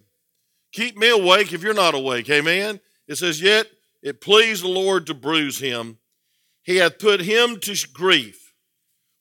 Keep 0.72 0.98
me 1.00 1.10
awake 1.10 1.52
if 1.52 1.64
you're 1.64 1.74
not 1.74 1.96
awake. 1.96 2.30
Amen. 2.30 2.80
It 3.08 3.16
says, 3.16 3.42
Yet 3.42 3.66
it 4.04 4.22
pleased 4.22 4.64
the 4.64 4.68
Lord 4.68 5.08
to 5.08 5.16
bruise 5.16 5.58
him. 5.58 5.98
he 6.62 6.76
hath 6.76 7.00
put 7.00 7.22
him 7.22 7.60
to 7.62 7.88
grief. 7.92 8.54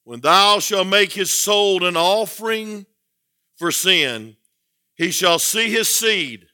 When 0.03 0.21
thou 0.21 0.59
shalt 0.59 0.85
make 0.85 1.13
his 1.13 1.33
soul 1.33 1.83
an 1.85 1.97
offering 1.97 2.85
for 3.55 3.71
sin, 3.71 4.37
he 4.95 5.11
shall 5.11 5.39
see 5.39 5.69
his 5.69 5.93
seed. 5.93 6.45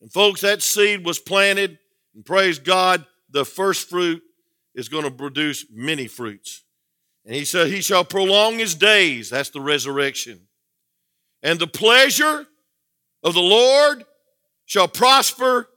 And 0.00 0.12
folks, 0.12 0.40
that 0.40 0.62
seed 0.62 1.04
was 1.04 1.18
planted, 1.18 1.78
and 2.14 2.24
praise 2.24 2.58
God, 2.58 3.06
the 3.30 3.44
first 3.44 3.88
fruit 3.88 4.22
is 4.74 4.88
going 4.88 5.04
to 5.04 5.10
produce 5.10 5.66
many 5.70 6.06
fruits. 6.06 6.64
And 7.24 7.34
he 7.34 7.44
said, 7.44 7.68
He 7.68 7.80
shall 7.80 8.04
prolong 8.04 8.58
his 8.58 8.74
days. 8.74 9.30
That's 9.30 9.50
the 9.50 9.60
resurrection. 9.60 10.48
And 11.42 11.58
the 11.58 11.66
pleasure 11.66 12.46
of 13.22 13.34
the 13.34 13.40
Lord 13.40 14.04
shall 14.66 14.88
prosper 14.88 15.68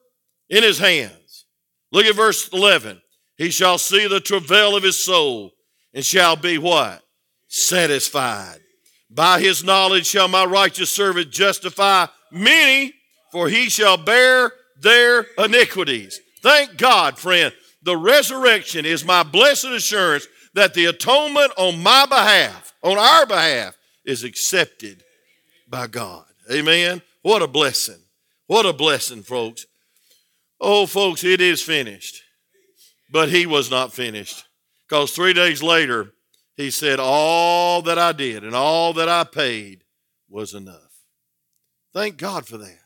in 0.50 0.64
his 0.64 0.80
hands. 0.80 1.46
Look 1.92 2.06
at 2.06 2.16
verse 2.16 2.50
11. 2.50 3.02
He 3.38 3.50
shall 3.50 3.78
see 3.78 4.08
the 4.08 4.20
travail 4.20 4.76
of 4.76 4.84
his 4.84 5.04
soul 5.04 5.52
and 5.94 6.06
shall 6.06 6.36
be 6.36 6.58
what? 6.58 7.02
Satisfied. 7.48 8.60
By 9.10 9.40
his 9.40 9.64
knowledge 9.64 10.08
shall 10.08 10.28
my 10.28 10.46
righteous 10.46 10.90
servant 10.90 11.32
justify 11.32 12.08
many, 12.32 12.94
for 13.32 13.48
he 13.48 13.70
shall 13.70 13.98
bear 13.98 14.52
their 14.82 15.26
iniquities. 15.38 16.20
Thank 16.42 16.78
God, 16.78 17.18
friend. 17.18 17.54
The 17.84 17.98
resurrection 17.98 18.86
is 18.86 19.06
my 19.06 19.24
blessed 19.24 19.66
assurance 19.66 20.28
that 20.54 20.74
the 20.74 20.86
atonement 20.86 21.52
on 21.58 21.82
my 21.84 22.06
behalf, 22.06 22.74
on 22.82 22.98
our 22.98 23.26
behalf, 23.26 23.78
is 24.06 24.24
accepted 24.24 25.04
by 25.68 25.88
God. 25.88 26.26
Amen. 26.52 27.02
What 27.22 27.42
a 27.42 27.48
blessing. 27.48 28.00
What 28.48 28.66
a 28.66 28.74
blessing, 28.74 29.24
folks. 29.24 29.66
Oh, 30.60 30.86
folks, 30.86 31.24
it 31.24 31.42
is 31.42 31.62
finished. 31.62 32.22
But 33.12 33.30
he 33.30 33.46
was 33.46 33.70
not 33.70 33.94
finished. 33.94 34.46
Because 34.88 35.12
three 35.12 35.34
days 35.34 35.62
later, 35.62 36.14
he 36.56 36.72
said, 36.72 37.00
All 37.00 37.82
that 37.84 38.00
I 38.00 38.12
did 38.12 38.44
and 38.44 38.56
all 38.56 38.94
that 38.94 39.10
I 39.10 39.24
paid 39.24 39.84
was 40.30 40.54
enough. 40.54 41.04
Thank 41.94 42.18
God 42.18 42.46
for 42.46 42.58
that. 42.58 42.80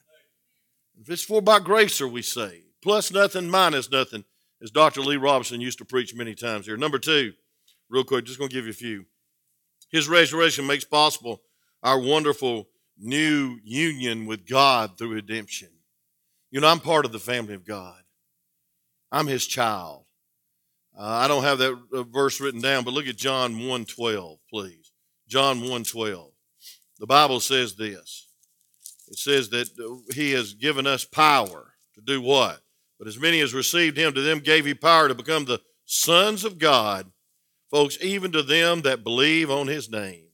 If 0.99 1.09
it's 1.09 1.23
for 1.23 1.41
by 1.41 1.59
grace 1.59 2.01
are 2.01 2.07
we 2.07 2.21
saved, 2.21 2.65
plus 2.81 3.11
nothing, 3.11 3.49
minus 3.49 3.89
nothing, 3.89 4.25
as 4.61 4.71
Dr. 4.71 5.01
Lee 5.01 5.15
Roberson 5.15 5.61
used 5.61 5.77
to 5.77 5.85
preach 5.85 6.13
many 6.13 6.35
times 6.35 6.65
here. 6.65 6.77
Number 6.77 6.99
two, 6.99 7.33
real 7.89 8.03
quick, 8.03 8.25
just 8.25 8.38
going 8.38 8.49
to 8.49 8.55
give 8.55 8.65
you 8.65 8.71
a 8.71 8.73
few. 8.73 9.05
His 9.89 10.09
resurrection 10.09 10.67
makes 10.67 10.83
possible 10.83 11.41
our 11.81 11.99
wonderful 11.99 12.67
new 12.97 13.57
union 13.63 14.25
with 14.25 14.45
God 14.45 14.97
through 14.97 15.13
redemption. 15.13 15.69
You 16.51 16.59
know, 16.59 16.67
I'm 16.67 16.79
part 16.79 17.05
of 17.05 17.11
the 17.11 17.19
family 17.19 17.53
of 17.53 17.65
God. 17.65 18.01
I'm 19.11 19.27
his 19.27 19.47
child. 19.47 20.03
Uh, 21.00 21.06
I 21.06 21.29
don't 21.29 21.44
have 21.44 21.60
that 21.60 21.79
uh, 21.94 22.03
verse 22.03 22.41
written 22.41 22.60
down, 22.60 22.84
but 22.84 22.94
look 22.94 23.08
at 23.08 23.15
John 23.15 23.56
1:12, 23.56 24.38
please. 24.50 24.91
John 25.29 25.62
1:12. 25.62 26.32
The 27.00 27.08
Bible 27.08 27.39
says 27.39 27.75
this. 27.75 28.27
It 29.08 29.18
says 29.18 29.50
that 29.51 29.70
uh, 29.79 30.13
he 30.13 30.34
has 30.34 30.53
given 30.53 30.86
us 30.86 31.06
power 31.06 31.74
to 31.96 32.01
do 32.01 32.22
what? 32.22 32.60
But 32.98 33.08
as 33.08 33.18
many 33.18 33.39
as 33.39 33.53
received 33.53 33.96
him, 33.96 34.13
to 34.13 34.22
them 34.22 34.39
gave 34.39 34.65
he 34.65 34.74
power 34.74 35.08
to 35.08 35.15
become 35.15 35.46
the 35.46 35.62
sons 35.86 36.44
of 36.44 36.60
God, 36.60 37.10
folks, 37.72 37.98
even 38.01 38.34
to 38.34 38.44
them 38.44 38.82
that 38.82 39.06
believe 39.06 39.50
on 39.50 39.68
his 39.68 39.89
name, 39.89 40.27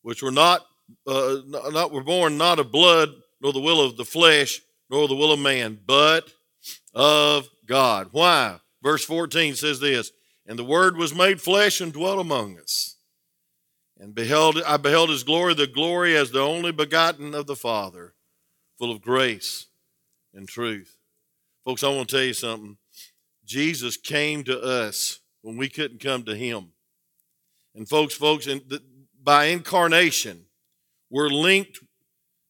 which 0.00 0.22
were 0.22 0.30
not 0.30 0.62
uh, 1.06 1.36
not 1.46 1.92
were 1.92 2.02
born 2.02 2.38
not 2.38 2.58
of 2.58 2.72
blood, 2.72 3.10
nor 3.42 3.52
the 3.52 3.60
will 3.60 3.82
of 3.82 3.98
the 3.98 4.06
flesh, 4.06 4.62
nor 4.88 5.08
the 5.08 5.14
will 5.14 5.32
of 5.32 5.40
man, 5.40 5.78
but 5.84 6.32
of 6.94 7.50
God. 7.66 8.08
Why? 8.12 8.60
Verse 8.84 9.04
14 9.04 9.54
says 9.56 9.80
this, 9.80 10.12
and 10.46 10.58
the 10.58 10.64
word 10.64 10.98
was 10.98 11.14
made 11.14 11.40
flesh 11.40 11.80
and 11.80 11.90
dwelt 11.90 12.20
among 12.20 12.58
us. 12.58 12.96
And 13.98 14.14
beheld 14.14 14.60
I 14.66 14.76
beheld 14.76 15.08
his 15.08 15.22
glory, 15.22 15.54
the 15.54 15.66
glory 15.66 16.14
as 16.14 16.30
the 16.30 16.40
only 16.40 16.70
begotten 16.70 17.34
of 17.34 17.46
the 17.46 17.56
Father, 17.56 18.12
full 18.78 18.90
of 18.90 19.00
grace 19.00 19.66
and 20.34 20.46
truth. 20.46 20.98
Folks, 21.64 21.82
I 21.82 21.88
want 21.88 22.10
to 22.10 22.16
tell 22.16 22.24
you 22.24 22.34
something. 22.34 22.76
Jesus 23.46 23.96
came 23.96 24.44
to 24.44 24.60
us 24.60 25.20
when 25.40 25.56
we 25.56 25.70
couldn't 25.70 26.00
come 26.00 26.24
to 26.24 26.36
him. 26.36 26.72
And 27.74 27.88
folks, 27.88 28.14
folks, 28.14 28.46
in 28.46 28.60
the, 28.68 28.82
by 29.22 29.46
incarnation, 29.46 30.44
we're 31.08 31.30
linked, 31.30 31.78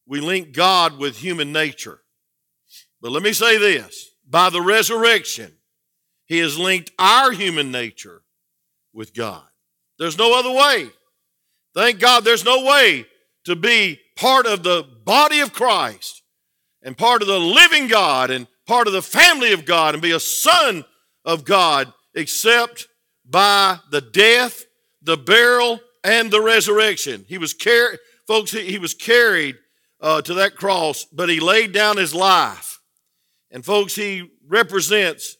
we 0.06 0.20
link 0.20 0.52
God 0.52 0.98
with 0.98 1.18
human 1.18 1.52
nature. 1.52 2.00
But 3.00 3.12
let 3.12 3.22
me 3.22 3.32
say 3.32 3.56
this 3.56 4.10
by 4.28 4.50
the 4.50 4.62
resurrection, 4.62 5.52
he 6.26 6.38
has 6.38 6.58
linked 6.58 6.90
our 6.98 7.32
human 7.32 7.70
nature 7.70 8.22
with 8.92 9.14
God. 9.14 9.44
There's 9.98 10.18
no 10.18 10.38
other 10.38 10.50
way. 10.50 10.88
Thank 11.74 11.98
God 11.98 12.24
there's 12.24 12.44
no 12.44 12.64
way 12.64 13.06
to 13.44 13.56
be 13.56 14.00
part 14.16 14.46
of 14.46 14.62
the 14.62 14.86
body 15.04 15.40
of 15.40 15.52
Christ 15.52 16.22
and 16.82 16.96
part 16.96 17.22
of 17.22 17.28
the 17.28 17.40
living 17.40 17.88
God 17.88 18.30
and 18.30 18.46
part 18.66 18.86
of 18.86 18.92
the 18.92 19.02
family 19.02 19.52
of 19.52 19.64
God 19.64 19.94
and 19.94 20.02
be 20.02 20.12
a 20.12 20.20
son 20.20 20.84
of 21.24 21.44
God 21.44 21.92
except 22.14 22.88
by 23.24 23.78
the 23.90 24.00
death, 24.00 24.64
the 25.02 25.16
burial, 25.16 25.80
and 26.02 26.30
the 26.30 26.40
resurrection. 26.40 27.24
He 27.28 27.38
was 27.38 27.54
carried, 27.54 27.98
folks, 28.26 28.52
he, 28.52 28.70
he 28.70 28.78
was 28.78 28.94
carried 28.94 29.56
uh, 30.00 30.22
to 30.22 30.34
that 30.34 30.54
cross, 30.54 31.04
but 31.04 31.28
he 31.28 31.40
laid 31.40 31.72
down 31.72 31.96
his 31.96 32.14
life. 32.14 32.80
And 33.50 33.64
folks, 33.64 33.94
he 33.94 34.30
represents 34.46 35.36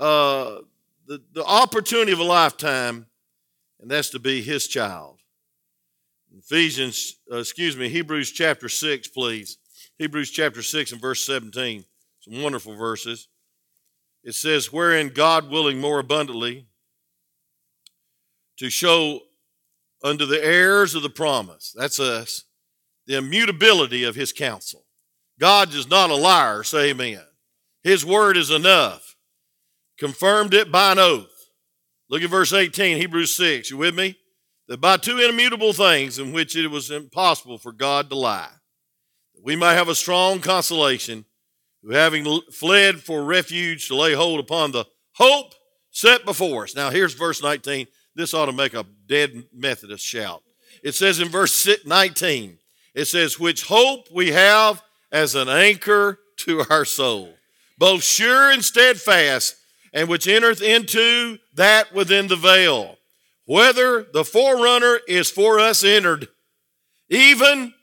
uh, 0.00 0.62
the, 1.06 1.22
the 1.32 1.44
opportunity 1.44 2.12
of 2.12 2.18
a 2.18 2.24
lifetime, 2.24 3.06
and 3.80 3.90
that's 3.90 4.10
to 4.10 4.18
be 4.18 4.42
his 4.42 4.66
child. 4.66 5.18
Ephesians, 6.36 7.16
uh, 7.30 7.36
excuse 7.36 7.76
me, 7.76 7.88
Hebrews 7.88 8.32
chapter 8.32 8.68
6, 8.68 9.08
please. 9.08 9.58
Hebrews 9.98 10.30
chapter 10.30 10.62
6 10.62 10.92
and 10.92 11.00
verse 11.00 11.24
17. 11.26 11.84
Some 12.20 12.42
wonderful 12.42 12.76
verses. 12.76 13.28
It 14.24 14.34
says, 14.34 14.72
Wherein 14.72 15.08
God 15.08 15.50
willing 15.50 15.80
more 15.80 15.98
abundantly 15.98 16.66
to 18.58 18.70
show 18.70 19.20
unto 20.02 20.24
the 20.24 20.42
heirs 20.42 20.94
of 20.94 21.02
the 21.02 21.10
promise, 21.10 21.74
that's 21.76 22.00
us, 22.00 22.44
the 23.06 23.18
immutability 23.18 24.04
of 24.04 24.14
his 24.14 24.32
counsel. 24.32 24.84
God 25.38 25.74
is 25.74 25.88
not 25.88 26.10
a 26.10 26.14
liar, 26.14 26.62
say 26.62 26.90
amen. 26.90 27.22
His 27.82 28.04
word 28.04 28.36
is 28.36 28.50
enough. 28.50 29.09
Confirmed 30.00 30.54
it 30.54 30.72
by 30.72 30.92
an 30.92 30.98
oath. 30.98 31.50
Look 32.08 32.22
at 32.22 32.30
verse 32.30 32.52
18, 32.52 32.96
Hebrews 32.96 33.36
6. 33.36 33.70
You 33.70 33.76
with 33.76 33.94
me? 33.94 34.16
That 34.66 34.80
by 34.80 34.96
two 34.96 35.18
immutable 35.18 35.72
things 35.72 36.18
in 36.18 36.32
which 36.32 36.56
it 36.56 36.68
was 36.68 36.90
impossible 36.90 37.58
for 37.58 37.70
God 37.70 38.08
to 38.08 38.16
lie, 38.16 38.50
we 39.42 39.56
might 39.56 39.74
have 39.74 39.88
a 39.88 39.94
strong 39.94 40.40
consolation, 40.40 41.26
who 41.82 41.92
having 41.92 42.40
fled 42.50 43.00
for 43.00 43.24
refuge 43.24 43.88
to 43.88 43.96
lay 43.96 44.14
hold 44.14 44.40
upon 44.40 44.72
the 44.72 44.86
hope 45.12 45.54
set 45.90 46.24
before 46.24 46.64
us. 46.64 46.74
Now 46.74 46.90
here's 46.90 47.14
verse 47.14 47.42
19. 47.42 47.86
This 48.14 48.34
ought 48.34 48.46
to 48.46 48.52
make 48.52 48.74
a 48.74 48.86
dead 49.06 49.44
Methodist 49.52 50.04
shout. 50.04 50.42
It 50.82 50.94
says 50.94 51.20
in 51.20 51.28
verse 51.28 51.68
19, 51.86 52.58
it 52.94 53.04
says, 53.04 53.38
which 53.38 53.66
hope 53.66 54.08
we 54.12 54.32
have 54.32 54.82
as 55.12 55.34
an 55.34 55.48
anchor 55.48 56.18
to 56.38 56.64
our 56.70 56.84
soul 56.84 57.34
both 57.80 58.04
sure 58.04 58.50
and 58.50 58.62
steadfast, 58.62 59.56
and 59.92 60.08
which 60.08 60.28
entereth 60.28 60.62
into 60.62 61.38
that 61.54 61.92
within 61.92 62.28
the 62.28 62.36
veil, 62.36 62.96
whether 63.44 64.04
the 64.12 64.24
forerunner 64.24 65.00
is 65.08 65.30
for 65.30 65.58
us 65.58 65.82
entered, 65.82 66.28
even 67.08 67.74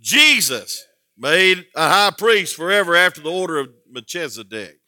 Jesus 0.00 0.84
made 1.16 1.66
a 1.74 1.88
high 1.88 2.12
priest 2.16 2.54
forever 2.54 2.94
after 2.94 3.20
the 3.20 3.30
order 3.30 3.58
of 3.58 3.70
Melchizedek. 3.90 4.78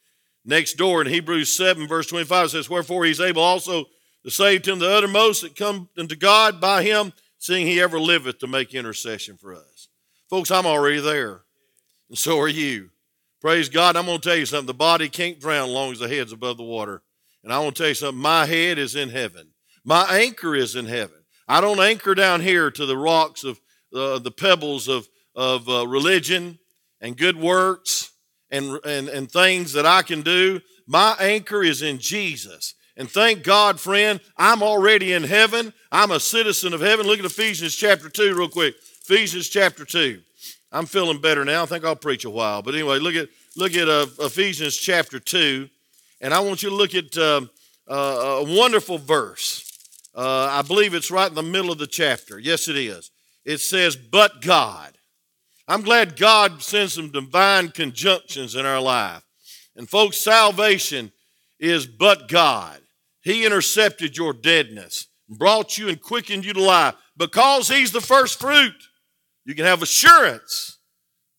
Next 0.45 0.75
door 0.75 1.03
in 1.03 1.09
Hebrews 1.09 1.57
7, 1.57 1.87
verse 1.89 2.07
25 2.07 2.51
says, 2.51 2.71
Wherefore 2.71 3.05
he's 3.05 3.21
able 3.21 3.43
also 3.43 3.85
to 4.25 4.31
save 4.31 4.63
to 4.63 4.77
the 4.77 4.91
uttermost 4.91 5.43
that 5.43 5.57
come 5.57 5.89
unto 5.99 6.17
God 6.17 6.61
by 6.61 6.83
him, 6.83 7.13
seeing 7.39 7.67
he 7.67 7.81
ever 7.81 7.99
liveth 7.99 8.39
to 8.39 8.47
make 8.47 8.75
intercession 8.75 9.37
for 9.37 9.55
us. 9.55 9.89
Folks, 10.29 10.51
I'm 10.51 10.67
already 10.67 11.01
there, 11.01 11.43
and 12.09 12.17
so 12.17 12.39
are 12.39 12.49
you. 12.49 12.91
Praise 13.41 13.71
God. 13.71 13.97
I'm 13.97 14.05
going 14.05 14.21
to 14.21 14.29
tell 14.29 14.37
you 14.37 14.45
something. 14.45 14.67
The 14.67 14.75
body 14.75 15.09
can't 15.09 15.41
drown 15.41 15.69
as 15.69 15.75
long 15.75 15.93
as 15.93 15.99
the 15.99 16.09
head's 16.09 16.33
above 16.33 16.59
the 16.59 16.63
water. 16.63 17.03
And 17.43 17.53
I 17.53 17.59
want 17.61 17.75
to 17.77 17.83
tell 17.83 17.89
you 17.89 17.95
something. 17.95 18.21
My 18.21 18.45
head 18.45 18.79
is 18.79 18.95
in 18.95 19.09
heaven. 19.09 19.49
My 19.83 20.05
anchor 20.11 20.55
is 20.55 20.77
in 20.77 20.85
heaven. 20.85 21.17
I 21.49 21.63
don't 21.63 21.81
anchor 21.81 22.15
down 22.15 22.43
here 22.43 22.71
to 22.71 22.85
the 22.85 22.99
rocks 22.99 23.43
of 23.45 23.59
uh, 23.95 24.19
the 24.19 24.31
pebbles 24.31 24.89
of, 24.89 25.09
of 25.35 25.69
uh, 25.69 25.87
religion 25.87 26.59
and 27.01 27.17
good 27.17 27.37
works 27.37 28.13
and, 28.51 28.79
and, 28.85 29.09
and 29.09 29.31
things 29.31 29.73
that 29.73 29.87
I 29.87 30.03
can 30.03 30.21
do. 30.21 30.61
My 30.87 31.17
anchor 31.19 31.63
is 31.63 31.81
in 31.81 31.99
Jesus. 31.99 32.75
And 32.97 33.11
thank 33.11 33.43
God, 33.43 33.81
friend, 33.81 34.21
I'm 34.37 34.63
already 34.63 35.15
in 35.15 35.23
heaven. 35.23 35.73
I'm 35.91 36.11
a 36.11 36.21
citizen 36.21 36.75
of 36.75 36.83
heaven. 36.83 37.07
Look 37.07 37.19
at 37.19 37.25
Ephesians 37.25 37.75
chapter 37.75 38.11
2 38.11 38.35
real 38.35 38.49
quick. 38.49 38.75
Ephesians 39.03 39.49
chapter 39.49 39.87
2. 39.87 40.21
I'm 40.73 40.87
feeling 40.87 41.21
better 41.21 41.45
now. 41.45 41.63
I 41.63 41.67
think 41.67 41.85
I'll 41.85 41.97
preach 41.97 42.25
a 42.25 42.31
while. 42.31 42.63
But 42.63 42.75
anyway, 42.75 42.99
look 42.99 43.15
at 43.15 43.29
look 43.57 43.75
at 43.75 43.89
uh, 43.89 44.07
Ephesians 44.21 44.77
chapter 44.77 45.19
two, 45.19 45.69
and 46.21 46.33
I 46.33 46.41
want 46.41 46.63
you 46.63 46.71
to 46.71 46.75
look 46.75 46.95
at 46.95 47.17
uh, 47.17 47.43
uh, 47.89 47.95
a 47.95 48.45
wonderful 48.45 48.99
verse. 48.99 49.67
Uh, 50.15 50.49
I 50.51 50.63
believe 50.63 50.95
it's 50.95 51.11
right 51.11 51.29
in 51.29 51.35
the 51.35 51.43
middle 51.43 51.71
of 51.71 51.79
the 51.79 51.87
chapter. 51.87 52.39
Yes, 52.39 52.69
it 52.69 52.77
is. 52.77 53.11
It 53.45 53.59
says, 53.59 53.97
But 53.97 54.43
God. 54.43 54.97
I'm 55.69 55.83
glad 55.83 56.17
God 56.17 56.63
sends 56.63 56.95
some 56.95 57.11
divine 57.11 57.69
conjunctions 57.69 58.57
in 58.57 58.67
our 58.67 58.81
life. 58.81 59.23
And, 59.77 59.89
folks, 59.89 60.19
salvation 60.19 61.13
is 61.61 61.87
but 61.87 62.27
God. 62.27 62.81
He 63.23 63.47
intercepted 63.47 64.17
your 64.17 64.33
deadness, 64.33 65.07
brought 65.29 65.79
you 65.79 65.89
and 65.89 66.01
quickened 66.01 66.45
you 66.45 66.55
to 66.55 66.63
life. 66.63 66.97
Because 67.17 67.69
He's 67.69 67.93
the 67.93 68.01
first 68.01 68.41
fruit, 68.41 68.75
you 69.51 69.57
can 69.57 69.65
have 69.65 69.83
assurance. 69.83 70.79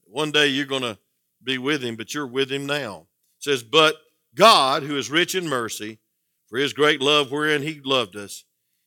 One 0.04 0.32
day 0.32 0.48
you're 0.48 0.66
going 0.66 0.82
to 0.82 0.98
be 1.42 1.58
with 1.58 1.82
Him, 1.82 1.96
but 1.96 2.14
you're 2.14 2.28
with 2.28 2.52
Him 2.52 2.66
now. 2.66 3.08
It 3.38 3.44
says, 3.46 3.64
But 3.64 3.96
God, 4.36 4.84
who 4.84 4.98
is 4.98 5.10
rich 5.10 5.34
in 5.34 5.48
mercy, 5.48 6.00
for 6.50 6.58
His 6.58 6.74
great 6.74 7.02
love 7.02 7.32
wherein 7.32 7.62
He 7.62 7.80
loved 7.82 8.18
us, 8.18 8.44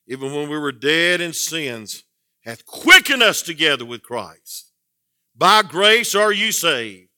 even 0.07 0.35
when 0.35 0.51
we 0.51 0.59
were 0.59 0.73
dead 0.73 1.23
in 1.23 1.33
sins, 1.33 2.05
hath 2.43 2.67
quickened 2.67 3.23
us 3.23 3.41
together 3.41 3.87
with 3.87 4.03
Christ. 4.03 4.73
By 5.35 5.63
grace 5.63 6.15
are 6.15 6.31
you 6.31 6.53
saved, 6.53 7.09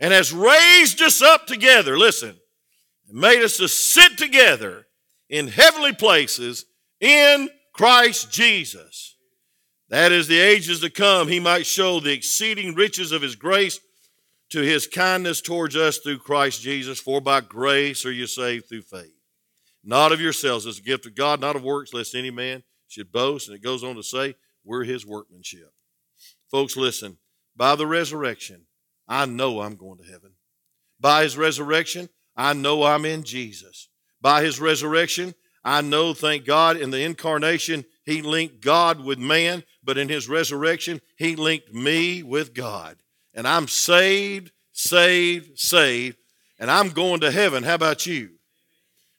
and 0.00 0.12
has 0.12 0.32
raised 0.32 1.00
us 1.00 1.22
up 1.22 1.46
together, 1.46 1.96
listen, 1.96 2.34
made 3.08 3.44
us 3.44 3.58
to 3.58 3.68
sit 3.68 4.18
together 4.18 4.88
in 5.30 5.46
heavenly 5.46 5.92
places 5.92 6.64
in 6.98 7.48
Christ 7.72 8.32
Jesus. 8.32 9.13
That 9.90 10.12
is 10.12 10.28
the 10.28 10.38
ages 10.38 10.80
to 10.80 10.90
come, 10.90 11.28
he 11.28 11.40
might 11.40 11.66
show 11.66 12.00
the 12.00 12.12
exceeding 12.12 12.74
riches 12.74 13.12
of 13.12 13.22
his 13.22 13.36
grace 13.36 13.78
to 14.50 14.60
his 14.60 14.86
kindness 14.86 15.40
towards 15.40 15.76
us 15.76 15.98
through 15.98 16.18
Christ 16.18 16.62
Jesus. 16.62 16.98
For 17.00 17.20
by 17.20 17.40
grace 17.40 18.06
are 18.06 18.12
you 18.12 18.26
saved 18.26 18.68
through 18.68 18.82
faith. 18.82 19.14
Not 19.82 20.12
of 20.12 20.20
yourselves, 20.20 20.66
as 20.66 20.78
a 20.78 20.82
gift 20.82 21.06
of 21.06 21.14
God, 21.14 21.40
not 21.40 21.56
of 21.56 21.62
works, 21.62 21.92
lest 21.92 22.14
any 22.14 22.30
man 22.30 22.62
should 22.88 23.12
boast. 23.12 23.48
And 23.48 23.56
it 23.56 23.62
goes 23.62 23.84
on 23.84 23.96
to 23.96 24.02
say, 24.02 24.34
we're 24.64 24.84
his 24.84 25.04
workmanship. 25.04 25.72
Folks, 26.50 26.76
listen, 26.76 27.18
by 27.54 27.76
the 27.76 27.86
resurrection, 27.86 28.62
I 29.06 29.26
know 29.26 29.60
I'm 29.60 29.76
going 29.76 29.98
to 29.98 30.10
heaven. 30.10 30.32
By 30.98 31.24
his 31.24 31.36
resurrection, 31.36 32.08
I 32.36 32.54
know 32.54 32.84
I'm 32.84 33.04
in 33.04 33.24
Jesus. 33.24 33.88
By 34.20 34.42
his 34.42 34.58
resurrection, 34.58 35.34
I 35.64 35.80
know, 35.80 36.12
thank 36.12 36.44
God, 36.44 36.76
in 36.76 36.90
the 36.90 37.02
incarnation, 37.02 37.84
he 38.04 38.20
linked 38.20 38.60
God 38.60 39.02
with 39.02 39.18
man, 39.18 39.64
but 39.82 39.96
in 39.96 40.08
his 40.08 40.28
resurrection, 40.28 41.00
he 41.16 41.36
linked 41.36 41.72
me 41.72 42.22
with 42.22 42.52
God. 42.52 42.96
And 43.32 43.48
I'm 43.48 43.66
saved, 43.66 44.52
saved, 44.72 45.58
saved, 45.58 46.18
and 46.58 46.70
I'm 46.70 46.90
going 46.90 47.20
to 47.20 47.30
heaven. 47.30 47.62
How 47.62 47.74
about 47.74 48.04
you? 48.04 48.30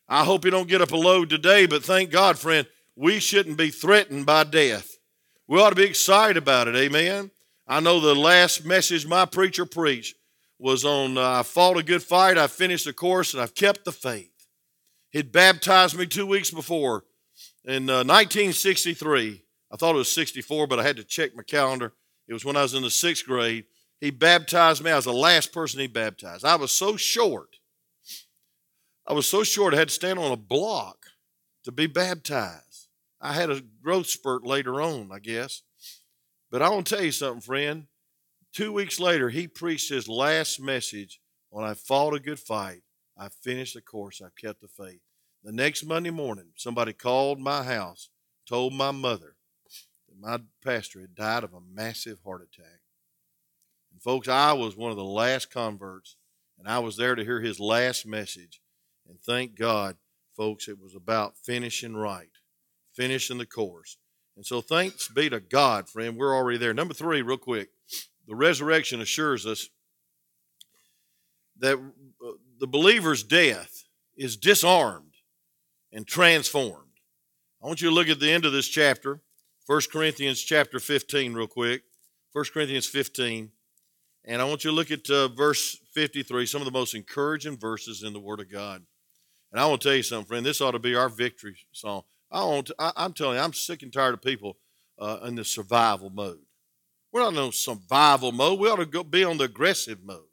I 0.07 0.23
hope 0.23 0.45
you 0.45 0.51
don't 0.51 0.69
get 0.69 0.81
up 0.81 0.91
a 0.91 0.97
load 0.97 1.31
today, 1.31 1.65
but 1.65 1.83
thank 1.83 2.11
God, 2.11 2.37
friend, 2.37 2.67
we 2.95 3.19
shouldn't 3.19 3.57
be 3.57 3.71
threatened 3.71 4.27
by 4.27 4.43
death. 4.43 4.97
We 5.47 5.59
ought 5.59 5.71
to 5.71 5.75
be 5.75 5.83
excited 5.83 6.37
about 6.37 6.67
it. 6.67 6.75
Amen. 6.75 7.31
I 7.67 7.79
know 7.79 7.99
the 7.99 8.13
last 8.13 8.65
message 8.65 9.07
my 9.07 9.25
preacher 9.25 9.65
preached 9.65 10.15
was 10.59 10.85
on 10.85 11.17
uh, 11.17 11.39
I 11.39 11.43
fought 11.43 11.77
a 11.77 11.83
good 11.83 12.03
fight, 12.03 12.37
I 12.37 12.47
finished 12.47 12.85
the 12.85 12.93
course, 12.93 13.33
and 13.33 13.41
I've 13.41 13.55
kept 13.55 13.83
the 13.83 13.91
faith. 13.91 14.34
He'd 15.15 15.31
baptized 15.31 15.97
me 15.97 16.05
two 16.07 16.25
weeks 16.25 16.51
before 16.51 17.05
in 17.63 17.89
uh, 17.89 18.03
1963. 18.03 19.45
I 19.71 19.77
thought 19.77 19.95
it 19.95 19.97
was 19.97 20.11
64, 20.11 20.67
but 20.67 20.77
I 20.77 20.83
had 20.83 20.97
to 20.97 21.05
check 21.05 21.33
my 21.33 21.41
calendar. 21.41 21.93
It 22.27 22.33
was 22.33 22.43
when 22.43 22.57
I 22.57 22.63
was 22.63 22.73
in 22.73 22.83
the 22.83 22.89
sixth 22.89 23.25
grade. 23.25 23.63
He 24.01 24.11
baptized 24.11 24.83
me. 24.83 24.91
I 24.91 24.97
was 24.97 25.05
the 25.05 25.13
last 25.13 25.53
person 25.53 25.79
he 25.79 25.87
baptized. 25.87 26.43
I 26.43 26.57
was 26.57 26.73
so 26.73 26.97
short. 26.97 27.47
I 29.07 29.13
was 29.13 29.25
so 29.25 29.43
short 29.43 29.73
I 29.73 29.77
had 29.77 29.87
to 29.87 29.93
stand 29.93 30.19
on 30.19 30.33
a 30.33 30.35
block 30.35 31.05
to 31.63 31.71
be 31.71 31.87
baptized. 31.87 32.89
I 33.21 33.31
had 33.31 33.49
a 33.49 33.63
growth 33.81 34.07
spurt 34.07 34.45
later 34.45 34.81
on, 34.81 35.11
I 35.13 35.19
guess. 35.19 35.61
But 36.51 36.61
I 36.61 36.67
want 36.67 36.87
to 36.87 36.95
tell 36.95 37.05
you 37.05 37.13
something, 37.13 37.39
friend. 37.39 37.87
Two 38.51 38.73
weeks 38.73 38.99
later, 38.99 39.29
he 39.29 39.47
preached 39.47 39.87
his 39.87 40.09
last 40.09 40.59
message 40.59 41.21
on 41.53 41.63
I 41.63 41.73
fought 41.73 42.15
a 42.15 42.19
good 42.19 42.39
fight. 42.39 42.81
I 43.17 43.29
finished 43.29 43.75
the 43.75 43.81
course. 43.81 44.21
I 44.21 44.27
kept 44.39 44.61
the 44.61 44.67
faith. 44.67 45.01
The 45.43 45.51
next 45.51 45.85
Monday 45.85 46.09
morning, 46.09 46.47
somebody 46.55 46.93
called 46.93 47.39
my 47.39 47.63
house, 47.63 48.09
told 48.47 48.73
my 48.73 48.91
mother 48.91 49.35
that 50.09 50.19
my 50.19 50.39
pastor 50.63 51.01
had 51.01 51.15
died 51.15 51.43
of 51.43 51.53
a 51.53 51.61
massive 51.61 52.19
heart 52.23 52.41
attack. 52.41 52.81
And 53.91 54.01
folks, 54.01 54.27
I 54.27 54.53
was 54.53 54.75
one 54.75 54.91
of 54.91 54.97
the 54.97 55.03
last 55.03 55.51
converts, 55.51 56.17
and 56.57 56.67
I 56.67 56.79
was 56.79 56.97
there 56.97 57.15
to 57.15 57.23
hear 57.23 57.41
his 57.41 57.59
last 57.59 58.05
message. 58.05 58.61
And 59.07 59.19
thank 59.21 59.55
God, 59.55 59.97
folks, 60.35 60.67
it 60.67 60.81
was 60.81 60.95
about 60.95 61.37
finishing 61.37 61.95
right, 61.95 62.31
finishing 62.93 63.37
the 63.37 63.45
course. 63.45 63.97
And 64.35 64.45
so 64.45 64.61
thanks 64.61 65.07
be 65.07 65.29
to 65.29 65.39
God, 65.39 65.87
friend. 65.87 66.17
We're 66.17 66.35
already 66.35 66.57
there. 66.57 66.73
Number 66.73 66.93
three, 66.93 67.21
real 67.21 67.37
quick. 67.37 67.69
The 68.27 68.35
resurrection 68.35 68.99
assures 68.99 69.45
us 69.45 69.69
that 71.59 71.79
the 72.59 72.67
believer's 72.67 73.23
death 73.23 73.83
is 74.15 74.37
disarmed 74.37 75.13
and 75.91 76.07
transformed. 76.07 76.81
I 77.63 77.67
want 77.67 77.81
you 77.81 77.89
to 77.89 77.95
look 77.95 78.09
at 78.09 78.19
the 78.19 78.31
end 78.31 78.45
of 78.45 78.51
this 78.51 78.67
chapter, 78.67 79.21
1 79.65 79.81
Corinthians 79.91 80.41
chapter 80.41 80.79
15, 80.79 81.33
real 81.33 81.47
quick. 81.47 81.83
1 82.35 82.45
Corinthians 82.53 82.85
15. 82.85 83.49
And 84.25 84.41
I 84.41 84.45
want 84.45 84.65
you 84.65 84.71
to 84.71 84.75
look 84.75 84.91
at 84.91 85.09
uh, 85.09 85.29
verse 85.29 85.77
53, 85.93 86.45
some 86.45 86.59
of 86.59 86.65
the 86.65 86.71
most 86.71 86.93
encouraging 86.93 87.57
verses 87.57 88.03
in 88.03 88.11
the 88.11 88.19
Word 88.19 88.41
of 88.41 88.51
God. 88.51 88.83
And 89.51 89.61
I 89.61 89.65
want 89.67 89.81
to 89.81 89.87
tell 89.87 89.95
you 89.95 90.03
something, 90.03 90.27
friend. 90.27 90.45
This 90.45 90.59
ought 90.59 90.71
to 90.71 90.79
be 90.79 90.95
our 90.95 91.07
victory 91.07 91.55
song. 91.71 92.03
I 92.29 92.43
want 92.43 92.67
to, 92.67 92.75
I, 92.77 93.05
am 93.05 93.13
telling 93.13 93.37
you, 93.37 93.41
I'm 93.41 93.53
sick 93.53 93.83
and 93.83 93.93
tired 93.93 94.15
of 94.15 94.21
people 94.21 94.57
uh, 94.99 95.19
in 95.23 95.35
the 95.35 95.45
survival 95.45 96.09
mode. 96.09 96.41
We're 97.13 97.21
not 97.21 97.41
in 97.41 97.51
survival 97.53 98.33
mode. 98.33 98.59
We 98.59 98.69
ought 98.69 98.77
to 98.77 98.85
go 98.85 99.03
be 99.03 99.23
on 99.23 99.37
the 99.37 99.45
aggressive 99.45 100.03
mode. 100.03 100.24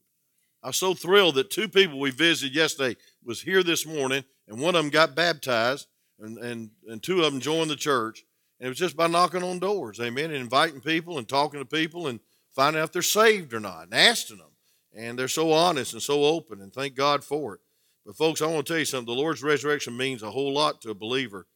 I 0.63 0.69
was 0.69 0.77
so 0.77 0.95
thrilled 0.95 1.35
that 1.35 1.51
two 1.51 1.69
people 1.69 1.99
we 1.99 2.11
visited 2.11 2.55
yesterday 2.55 2.97
was 3.25 3.43
here 3.43 3.63
this 3.63 3.85
morning, 3.85 4.25
and 4.47 4.61
one 4.61 4.77
of 4.77 4.83
them 4.83 4.91
got 4.91 5.17
baptized, 5.17 5.89
and, 6.21 6.39
and, 6.39 6.71
and 6.87 7.03
two 7.03 7.23
of 7.23 7.33
them 7.33 7.41
joined 7.41 7.71
the 7.71 7.77
church. 7.77 8.25
And 8.61 8.67
it 8.67 8.69
was 8.69 8.79
just 8.79 8.97
by 8.97 9.09
knocking 9.09 9.43
on 9.43 9.59
doors, 9.59 9.99
amen, 9.99 10.27
and 10.27 10.37
inviting 10.37 10.81
people 10.81 11.19
and 11.19 11.29
talking 11.29 11.59
to 11.59 11.67
people 11.67 12.07
and 12.07 12.21
finding 12.55 12.81
out 12.81 12.85
if 12.85 12.93
they're 12.93 13.03
saved 13.03 13.53
or 13.53 13.61
not, 13.61 13.85
and 13.85 13.95
asking 13.95 14.39
them. 14.39 14.47
And 14.95 15.19
they're 15.19 15.27
so 15.27 15.53
honest 15.53 15.95
and 15.95 16.03
so 16.03 16.25
open, 16.25 16.61
and 16.61 16.73
thank 16.73 16.95
God 16.95 17.25
for 17.25 17.55
it. 17.55 17.61
But, 18.07 18.17
folks, 18.17 18.41
I 18.41 18.47
want 18.47 18.67
to 18.67 18.73
tell 18.73 18.79
you 18.79 18.85
something. 18.85 19.13
The 19.13 19.21
Lord's 19.21 19.43
resurrection 19.43 19.97
means 19.97 20.23
a 20.23 20.31
whole 20.31 20.53
lot 20.53 20.81
to 20.83 20.91
a 20.91 20.95
believer 20.95 21.47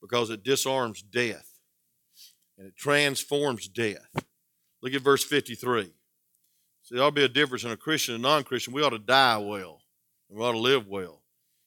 because 0.00 0.30
it 0.30 0.42
disarms 0.42 1.02
death 1.02 1.52
and 2.58 2.66
it 2.66 2.76
transforms 2.76 3.68
death. 3.68 4.08
Look 4.82 4.94
at 4.94 5.02
verse 5.02 5.24
53. 5.24 5.92
See, 6.86 6.94
there 6.94 7.02
ought 7.02 7.08
to 7.08 7.14
be 7.16 7.24
a 7.24 7.28
difference 7.28 7.64
in 7.64 7.72
a 7.72 7.76
Christian 7.76 8.14
and 8.14 8.22
non 8.22 8.44
Christian. 8.44 8.72
We 8.72 8.82
ought 8.82 8.90
to 8.90 9.00
die 9.00 9.38
well 9.38 9.82
and 10.30 10.38
we 10.38 10.44
ought 10.44 10.52
to 10.52 10.58
live 10.58 10.86
well. 10.86 11.20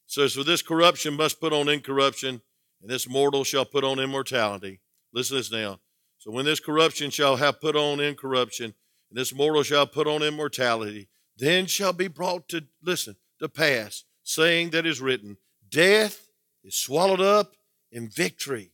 It 0.07 0.13
says, 0.13 0.33
For 0.33 0.45
this 0.45 0.61
corruption 0.61 1.15
must 1.15 1.41
put 1.41 1.51
on 1.51 1.67
incorruption, 1.67 2.41
and 2.81 2.89
this 2.89 3.07
mortal 3.07 3.43
shall 3.43 3.65
put 3.65 3.83
on 3.83 3.99
immortality. 3.99 4.79
Listen 5.13 5.35
to 5.35 5.41
this 5.41 5.51
now. 5.51 5.81
So 6.19 6.31
when 6.31 6.45
this 6.45 6.61
corruption 6.61 7.09
shall 7.09 7.35
have 7.35 7.59
put 7.59 7.75
on 7.75 7.99
incorruption, 7.99 8.73
and 9.09 9.19
this 9.19 9.33
mortal 9.35 9.63
shall 9.63 9.85
put 9.85 10.07
on 10.07 10.23
immortality, 10.23 11.09
then 11.37 11.65
shall 11.65 11.93
be 11.93 12.07
brought 12.07 12.47
to, 12.49 12.63
listen, 12.81 13.17
to 13.39 13.49
pass 13.49 14.05
saying 14.23 14.69
that 14.69 14.85
is 14.85 15.01
written, 15.01 15.35
Death 15.69 16.29
is 16.63 16.75
swallowed 16.75 17.21
up 17.21 17.55
in 17.91 18.07
victory. 18.07 18.71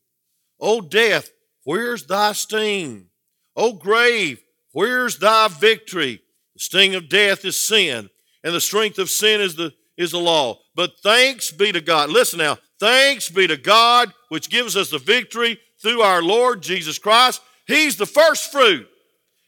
O 0.60 0.80
death, 0.80 1.32
where's 1.64 2.06
thy 2.06 2.34
sting? 2.34 3.08
O 3.56 3.74
grave, 3.74 4.44
where's 4.72 5.18
thy 5.18 5.48
victory? 5.48 6.22
The 6.56 6.62
sting 6.62 6.96
of 6.96 7.10
death 7.10 7.46
is 7.46 7.60
sin, 7.60 8.10
and 8.44 8.54
the 8.54 8.62
strength 8.62 8.98
of 8.98 9.10
sin 9.10 9.42
is 9.42 9.56
the, 9.56 9.74
is 9.98 10.12
the 10.12 10.20
law. 10.20 10.60
But 10.74 10.94
thanks 11.04 11.52
be 11.52 11.72
to 11.72 11.82
God. 11.82 12.10
Listen 12.10 12.40
now, 12.40 12.58
thanks 12.80 13.30
be 13.30 13.48
to 13.48 13.58
God, 13.58 14.14
which 14.30 14.50
gives 14.50 14.76
us 14.76 14.90
the 14.90 15.00
victory 15.00 15.60
through 15.82 16.02
our 16.02 16.22
Lord 16.22 16.62
Jesus 16.62 16.98
Christ. 16.98 17.42
He's 17.68 17.98
the 17.98 18.06
first 18.06 18.52
fruit. 18.52 18.88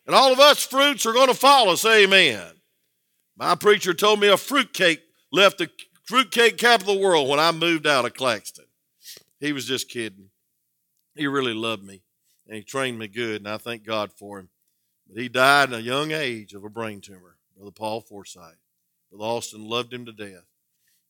And 0.06 0.16
all 0.16 0.32
of 0.32 0.40
us 0.40 0.64
fruits 0.64 1.06
are 1.06 1.14
going 1.14 1.28
to 1.28 1.34
follow 1.34 1.74
us. 1.74 1.86
Amen. 1.86 2.46
My 3.38 3.56
preacher 3.56 3.94
told 3.94 4.20
me 4.20 4.30
a 4.30 4.38
fruitcake 4.38 5.02
left 5.32 5.58
the 5.58 5.70
fruitcake 6.06 6.58
capital 6.58 6.94
of 6.94 7.00
the 7.00 7.06
world 7.06 7.28
when 7.28 7.40
I 7.40 7.52
moved 7.52 7.86
out 7.86 8.06
of 8.06 8.14
Claxton. 8.14 8.66
He 9.40 9.52
was 9.52 9.66
just 9.66 9.90
kidding. 9.90 10.30
He 11.16 11.28
really 11.28 11.54
loved 11.54 11.84
me 11.84 12.02
and 12.48 12.56
he 12.56 12.64
trained 12.64 12.98
me 12.98 13.08
good, 13.08 13.42
and 13.42 13.48
I 13.48 13.58
thank 13.58 13.86
God 13.86 14.12
for 14.14 14.40
him. 14.40 14.50
But 15.10 15.22
he 15.22 15.30
died 15.30 15.70
in 15.70 15.76
a 15.76 15.80
young 15.80 16.12
age 16.12 16.54
of 16.54 16.64
a 16.64 16.70
brain 16.70 17.02
tumor, 17.02 17.38
Brother 17.56 17.72
Paul 17.72 18.02
Forsyth. 18.02 18.58
Brother 19.10 19.24
Austin 19.24 19.68
loved 19.68 19.94
him 19.94 20.06
to 20.06 20.12
death. 20.12 20.46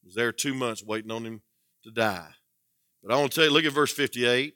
Was 0.05 0.13
there 0.13 0.31
two 0.31 0.53
months 0.53 0.83
waiting 0.83 1.11
on 1.11 1.25
him 1.25 1.41
to 1.87 1.91
die. 1.91 2.29
But 3.03 3.13
I 3.13 3.17
want 3.17 3.31
to 3.31 3.35
tell 3.35 3.45
you, 3.45 3.51
look 3.51 3.65
at 3.65 3.71
verse 3.71 3.93
58. 3.93 4.55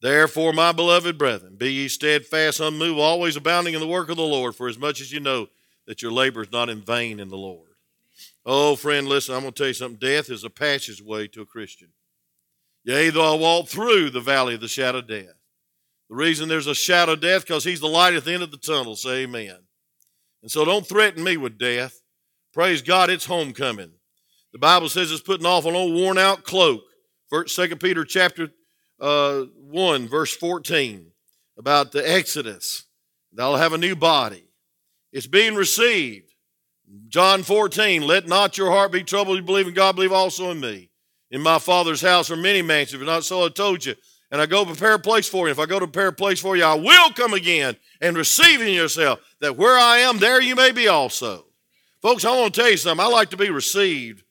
Therefore, 0.00 0.52
my 0.52 0.72
beloved 0.72 1.18
brethren, 1.18 1.56
be 1.56 1.72
ye 1.72 1.88
steadfast, 1.88 2.60
unmoved, 2.60 3.00
always 3.00 3.36
abounding 3.36 3.74
in 3.74 3.80
the 3.80 3.86
work 3.86 4.10
of 4.10 4.16
the 4.16 4.22
Lord, 4.22 4.54
for 4.54 4.68
as 4.68 4.78
much 4.78 5.00
as 5.00 5.10
you 5.10 5.18
know 5.18 5.48
that 5.86 6.02
your 6.02 6.12
labor 6.12 6.42
is 6.42 6.52
not 6.52 6.68
in 6.68 6.82
vain 6.82 7.18
in 7.18 7.28
the 7.28 7.36
Lord. 7.36 7.70
Oh, 8.46 8.76
friend, 8.76 9.08
listen, 9.08 9.34
I'm 9.34 9.40
going 9.40 9.52
to 9.52 9.58
tell 9.58 9.68
you 9.68 9.74
something. 9.74 9.98
Death 9.98 10.30
is 10.30 10.44
a 10.44 10.50
passageway 10.50 11.28
to 11.28 11.42
a 11.42 11.46
Christian. 11.46 11.88
Yea, 12.84 13.10
though 13.10 13.34
I 13.34 13.36
walk 13.36 13.68
through 13.68 14.10
the 14.10 14.20
valley 14.20 14.54
of 14.54 14.60
the 14.60 14.68
shadow 14.68 14.98
of 14.98 15.08
death. 15.08 15.37
The 16.08 16.16
reason 16.16 16.48
there's 16.48 16.66
a 16.66 16.74
shadow 16.74 17.12
of 17.12 17.20
death 17.20 17.46
because 17.46 17.64
he's 17.64 17.80
the 17.80 17.86
light 17.86 18.14
at 18.14 18.24
the 18.24 18.32
end 18.32 18.42
of 18.42 18.50
the 18.50 18.56
tunnel. 18.56 18.96
Say 18.96 19.24
amen. 19.24 19.58
And 20.42 20.50
so 20.50 20.64
don't 20.64 20.86
threaten 20.86 21.22
me 21.22 21.36
with 21.36 21.58
death. 21.58 22.00
Praise 22.52 22.82
God, 22.82 23.10
it's 23.10 23.26
homecoming. 23.26 23.92
The 24.52 24.58
Bible 24.58 24.88
says 24.88 25.12
it's 25.12 25.20
putting 25.20 25.46
off 25.46 25.66
an 25.66 25.74
old 25.74 25.94
worn 25.94 26.18
out 26.18 26.44
cloak. 26.44 26.80
Second 27.46 27.78
Peter 27.78 28.04
chapter 28.04 28.48
uh, 29.00 29.42
1, 29.60 30.08
verse 30.08 30.34
14, 30.34 31.10
about 31.58 31.92
the 31.92 32.10
Exodus. 32.10 32.86
They'll 33.32 33.56
have 33.56 33.74
a 33.74 33.78
new 33.78 33.94
body. 33.94 34.44
It's 35.12 35.26
being 35.26 35.54
received. 35.54 36.32
John 37.08 37.42
14, 37.42 38.06
let 38.06 38.26
not 38.26 38.56
your 38.56 38.70
heart 38.70 38.92
be 38.92 39.04
troubled. 39.04 39.36
You 39.36 39.42
believe 39.42 39.68
in 39.68 39.74
God, 39.74 39.96
believe 39.96 40.12
also 40.12 40.50
in 40.50 40.60
me. 40.60 40.90
In 41.30 41.42
my 41.42 41.58
Father's 41.58 42.00
house 42.00 42.30
are 42.30 42.36
many 42.36 42.62
mansions. 42.62 43.02
If 43.02 43.06
not 43.06 43.24
so, 43.24 43.44
I 43.44 43.50
told 43.50 43.84
you. 43.84 43.94
And 44.30 44.40
I 44.40 44.46
go 44.46 44.64
prepare 44.64 44.94
a 44.94 44.98
place 44.98 45.28
for 45.28 45.46
you. 45.46 45.52
If 45.52 45.58
I 45.58 45.66
go 45.66 45.78
to 45.78 45.86
prepare 45.86 46.08
a 46.08 46.12
place 46.12 46.40
for 46.40 46.56
you, 46.56 46.64
I 46.64 46.74
will 46.74 47.10
come 47.10 47.32
again 47.32 47.76
and 48.00 48.16
receive 48.16 48.60
in 48.60 48.74
yourself 48.74 49.20
that 49.40 49.56
where 49.56 49.78
I 49.78 49.98
am, 49.98 50.18
there 50.18 50.40
you 50.40 50.54
may 50.54 50.70
be 50.70 50.88
also. 50.88 51.46
Folks, 52.02 52.24
I 52.24 52.38
want 52.38 52.54
to 52.54 52.60
tell 52.60 52.70
you 52.70 52.76
something. 52.76 53.04
I 53.04 53.08
like 53.08 53.30
to 53.30 53.36
be 53.36 53.50
received. 53.50 54.22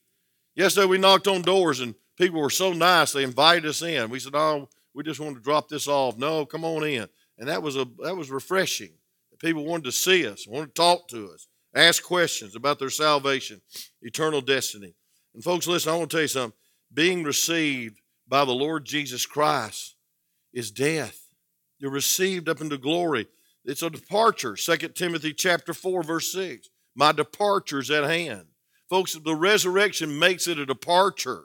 Yesterday 0.54 0.86
we 0.86 0.98
knocked 0.98 1.26
on 1.26 1.42
doors 1.42 1.80
and 1.80 1.94
people 2.16 2.40
were 2.40 2.50
so 2.50 2.72
nice. 2.72 3.12
They 3.12 3.24
invited 3.24 3.66
us 3.66 3.82
in. 3.82 4.08
We 4.10 4.20
said, 4.20 4.34
"Oh, 4.34 4.68
we 4.94 5.02
just 5.02 5.20
want 5.20 5.36
to 5.36 5.42
drop 5.42 5.68
this 5.68 5.86
off." 5.86 6.16
No, 6.16 6.46
come 6.46 6.64
on 6.64 6.84
in. 6.84 7.08
And 7.38 7.48
that 7.48 7.62
was 7.62 7.76
a 7.76 7.86
that 8.02 8.16
was 8.16 8.30
refreshing. 8.30 8.92
People 9.38 9.64
wanted 9.64 9.84
to 9.84 9.92
see 9.92 10.26
us, 10.26 10.48
wanted 10.48 10.74
to 10.74 10.80
talk 10.80 11.06
to 11.08 11.30
us, 11.30 11.46
ask 11.74 12.02
questions 12.02 12.56
about 12.56 12.80
their 12.80 12.90
salvation, 12.90 13.60
eternal 14.02 14.40
destiny. 14.40 14.94
And 15.34 15.44
folks, 15.44 15.68
listen, 15.68 15.92
I 15.92 15.96
want 15.96 16.10
to 16.10 16.16
tell 16.16 16.22
you 16.22 16.28
something. 16.28 16.58
Being 16.92 17.22
received 17.22 18.00
by 18.28 18.44
the 18.44 18.52
Lord 18.52 18.84
Jesus 18.84 19.26
Christ 19.26 19.94
is 20.52 20.70
death. 20.70 21.28
You're 21.78 21.90
received 21.90 22.48
up 22.48 22.60
into 22.60 22.78
glory. 22.78 23.26
It's 23.64 23.82
a 23.82 23.90
departure. 23.90 24.56
2 24.56 24.76
Timothy 24.88 25.32
chapter 25.32 25.72
4, 25.72 26.02
verse 26.02 26.32
6. 26.32 26.68
My 26.94 27.12
departure's 27.12 27.90
at 27.90 28.04
hand. 28.04 28.46
Folks, 28.88 29.12
the 29.12 29.34
resurrection 29.34 30.18
makes 30.18 30.48
it 30.48 30.58
a 30.58 30.66
departure. 30.66 31.44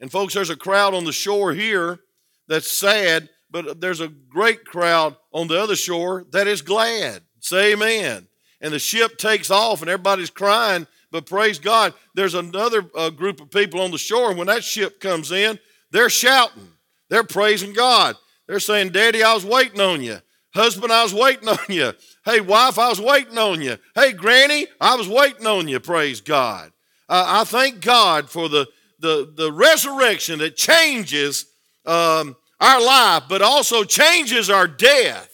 And 0.00 0.10
folks, 0.10 0.34
there's 0.34 0.50
a 0.50 0.56
crowd 0.56 0.94
on 0.94 1.04
the 1.04 1.12
shore 1.12 1.52
here 1.52 2.00
that's 2.48 2.70
sad, 2.70 3.28
but 3.50 3.80
there's 3.80 4.00
a 4.00 4.08
great 4.08 4.64
crowd 4.64 5.16
on 5.32 5.46
the 5.46 5.60
other 5.60 5.76
shore 5.76 6.24
that 6.32 6.46
is 6.46 6.62
glad. 6.62 7.22
Say 7.40 7.72
amen. 7.72 8.26
And 8.60 8.72
the 8.72 8.78
ship 8.78 9.18
takes 9.18 9.50
off 9.50 9.82
and 9.82 9.90
everybody's 9.90 10.30
crying, 10.30 10.86
but 11.10 11.26
praise 11.26 11.58
God, 11.58 11.94
there's 12.14 12.34
another 12.34 12.84
uh, 12.94 13.10
group 13.10 13.40
of 13.40 13.50
people 13.50 13.80
on 13.80 13.90
the 13.90 13.98
shore. 13.98 14.30
And 14.30 14.38
when 14.38 14.46
that 14.46 14.64
ship 14.64 15.00
comes 15.00 15.32
in, 15.32 15.58
they're 15.90 16.10
shouting, 16.10 16.68
they're 17.08 17.24
praising 17.24 17.72
God. 17.72 18.16
They're 18.46 18.60
saying, 18.60 18.90
Daddy, 18.90 19.22
I 19.22 19.32
was 19.32 19.44
waiting 19.44 19.80
on 19.80 20.02
you. 20.02 20.18
Husband, 20.52 20.92
I 20.92 21.04
was 21.04 21.14
waiting 21.14 21.48
on 21.48 21.58
you. 21.68 21.92
Hey, 22.24 22.40
wife, 22.40 22.78
I 22.78 22.88
was 22.88 23.00
waiting 23.00 23.38
on 23.38 23.60
you. 23.60 23.76
Hey, 23.94 24.12
granny, 24.12 24.66
I 24.80 24.96
was 24.96 25.08
waiting 25.08 25.46
on 25.46 25.68
you. 25.68 25.78
Praise 25.78 26.20
God. 26.20 26.72
Uh, 27.08 27.24
I 27.26 27.44
thank 27.44 27.80
God 27.80 28.28
for 28.28 28.48
the, 28.48 28.66
the, 28.98 29.32
the 29.36 29.52
resurrection 29.52 30.40
that 30.40 30.56
changes 30.56 31.46
um, 31.86 32.36
our 32.60 32.80
life, 32.84 33.24
but 33.28 33.42
also 33.42 33.84
changes 33.84 34.50
our 34.50 34.66
death. 34.66 35.30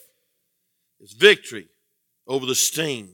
It's 1.00 1.14
victory 1.14 1.68
over 2.26 2.44
the 2.44 2.54
sting, 2.54 3.08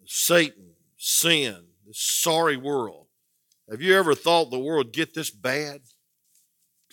of 0.00 0.10
Satan, 0.10 0.74
sin, 0.96 1.64
this 1.86 2.00
sorry 2.00 2.56
world. 2.56 3.06
Have 3.72 3.80
you 3.80 3.96
ever 3.96 4.14
thought 4.14 4.50
the 4.50 4.58
world 4.58 4.92
get 4.92 5.14
this 5.14 5.30
bad? 5.30 5.80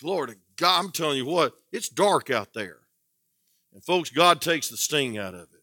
Glory 0.00 0.28
to 0.28 0.36
God, 0.56 0.82
I'm 0.82 0.90
telling 0.90 1.18
you 1.18 1.26
what, 1.26 1.52
it's 1.70 1.90
dark 1.90 2.30
out 2.30 2.54
there. 2.54 2.78
And 3.74 3.84
folks, 3.84 4.08
God 4.08 4.40
takes 4.40 4.70
the 4.70 4.78
sting 4.78 5.18
out 5.18 5.34
of 5.34 5.42
it. 5.42 5.62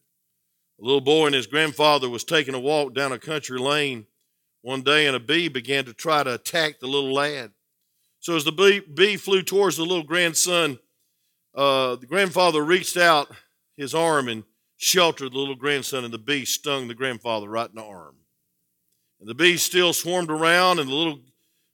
A 0.80 0.84
little 0.84 1.00
boy 1.00 1.26
and 1.26 1.34
his 1.34 1.48
grandfather 1.48 2.08
was 2.08 2.22
taking 2.22 2.54
a 2.54 2.60
walk 2.60 2.94
down 2.94 3.10
a 3.10 3.18
country 3.18 3.58
lane 3.58 4.06
one 4.62 4.82
day, 4.82 5.08
and 5.08 5.16
a 5.16 5.20
bee 5.20 5.48
began 5.48 5.84
to 5.86 5.92
try 5.92 6.22
to 6.22 6.34
attack 6.34 6.78
the 6.78 6.86
little 6.86 7.12
lad. 7.12 7.50
So 8.20 8.36
as 8.36 8.44
the 8.44 8.52
bee, 8.52 8.78
bee 8.78 9.16
flew 9.16 9.42
towards 9.42 9.76
the 9.76 9.82
little 9.82 10.04
grandson, 10.04 10.78
uh, 11.52 11.96
the 11.96 12.06
grandfather 12.06 12.64
reached 12.64 12.96
out 12.96 13.28
his 13.76 13.92
arm 13.92 14.28
and 14.28 14.44
sheltered 14.76 15.32
the 15.32 15.38
little 15.38 15.56
grandson, 15.56 16.04
and 16.04 16.14
the 16.14 16.18
bee 16.18 16.44
stung 16.44 16.86
the 16.86 16.94
grandfather 16.94 17.48
right 17.48 17.68
in 17.68 17.74
the 17.74 17.82
arm. 17.82 18.14
And 19.20 19.28
the 19.28 19.34
bees 19.34 19.62
still 19.62 19.92
swarmed 19.92 20.30
around, 20.30 20.78
and 20.78 20.88
the 20.88 20.94
little 20.94 21.20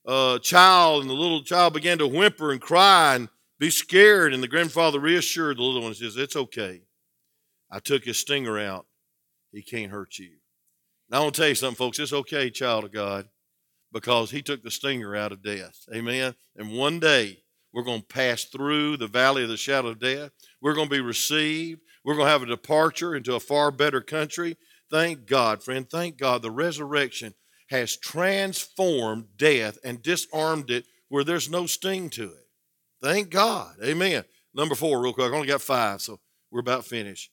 uh, 0.06 0.38
child 0.38 1.02
and 1.02 1.10
the 1.10 1.14
little 1.14 1.42
child 1.42 1.74
began 1.74 1.98
to 1.98 2.06
whimper 2.06 2.52
and 2.52 2.60
cry 2.60 3.16
and 3.16 3.28
be 3.58 3.70
scared. 3.70 4.32
And 4.32 4.42
the 4.42 4.48
grandfather 4.48 5.00
reassured 5.00 5.58
the 5.58 5.62
little 5.62 5.82
one 5.82 5.88
and 5.88 5.96
says, 5.96 6.16
It's 6.16 6.36
okay. 6.36 6.82
I 7.70 7.80
took 7.80 8.04
his 8.04 8.18
stinger 8.18 8.58
out. 8.58 8.86
He 9.52 9.62
can't 9.62 9.90
hurt 9.92 10.18
you. 10.18 10.30
Now, 11.10 11.18
I 11.18 11.22
want 11.22 11.34
to 11.34 11.40
tell 11.40 11.48
you 11.48 11.54
something, 11.54 11.76
folks. 11.76 11.98
It's 11.98 12.12
okay, 12.12 12.50
child 12.50 12.84
of 12.84 12.92
God, 12.92 13.28
because 13.92 14.30
he 14.30 14.42
took 14.42 14.62
the 14.62 14.70
stinger 14.70 15.14
out 15.14 15.32
of 15.32 15.42
death. 15.42 15.84
Amen. 15.94 16.34
And 16.56 16.72
one 16.72 16.98
day, 16.98 17.44
we're 17.72 17.82
going 17.82 18.00
to 18.00 18.06
pass 18.06 18.44
through 18.44 18.96
the 18.96 19.08
valley 19.08 19.42
of 19.42 19.48
the 19.48 19.56
shadow 19.56 19.88
of 19.88 19.98
death. 19.98 20.30
We're 20.62 20.74
going 20.74 20.88
to 20.88 20.94
be 20.94 21.00
received. 21.00 21.80
We're 22.04 22.14
going 22.14 22.26
to 22.26 22.32
have 22.32 22.42
a 22.42 22.46
departure 22.46 23.16
into 23.16 23.34
a 23.34 23.40
far 23.40 23.72
better 23.72 24.00
country. 24.00 24.56
Thank 24.90 25.26
God, 25.26 25.62
friend. 25.62 25.88
Thank 25.88 26.18
God 26.18 26.42
the 26.42 26.50
resurrection 26.50 27.34
has 27.68 27.96
transformed 27.96 29.36
death 29.36 29.78
and 29.84 30.02
disarmed 30.02 30.70
it 30.70 30.84
where 31.08 31.24
there's 31.24 31.50
no 31.50 31.66
sting 31.66 32.10
to 32.10 32.24
it. 32.24 32.46
Thank 33.02 33.30
God. 33.30 33.76
Amen. 33.82 34.24
Number 34.54 34.74
four, 34.74 35.02
real 35.02 35.12
quick. 35.12 35.32
I 35.32 35.34
only 35.34 35.48
got 35.48 35.62
five, 35.62 36.00
so 36.00 36.20
we're 36.50 36.60
about 36.60 36.84
finished. 36.84 37.30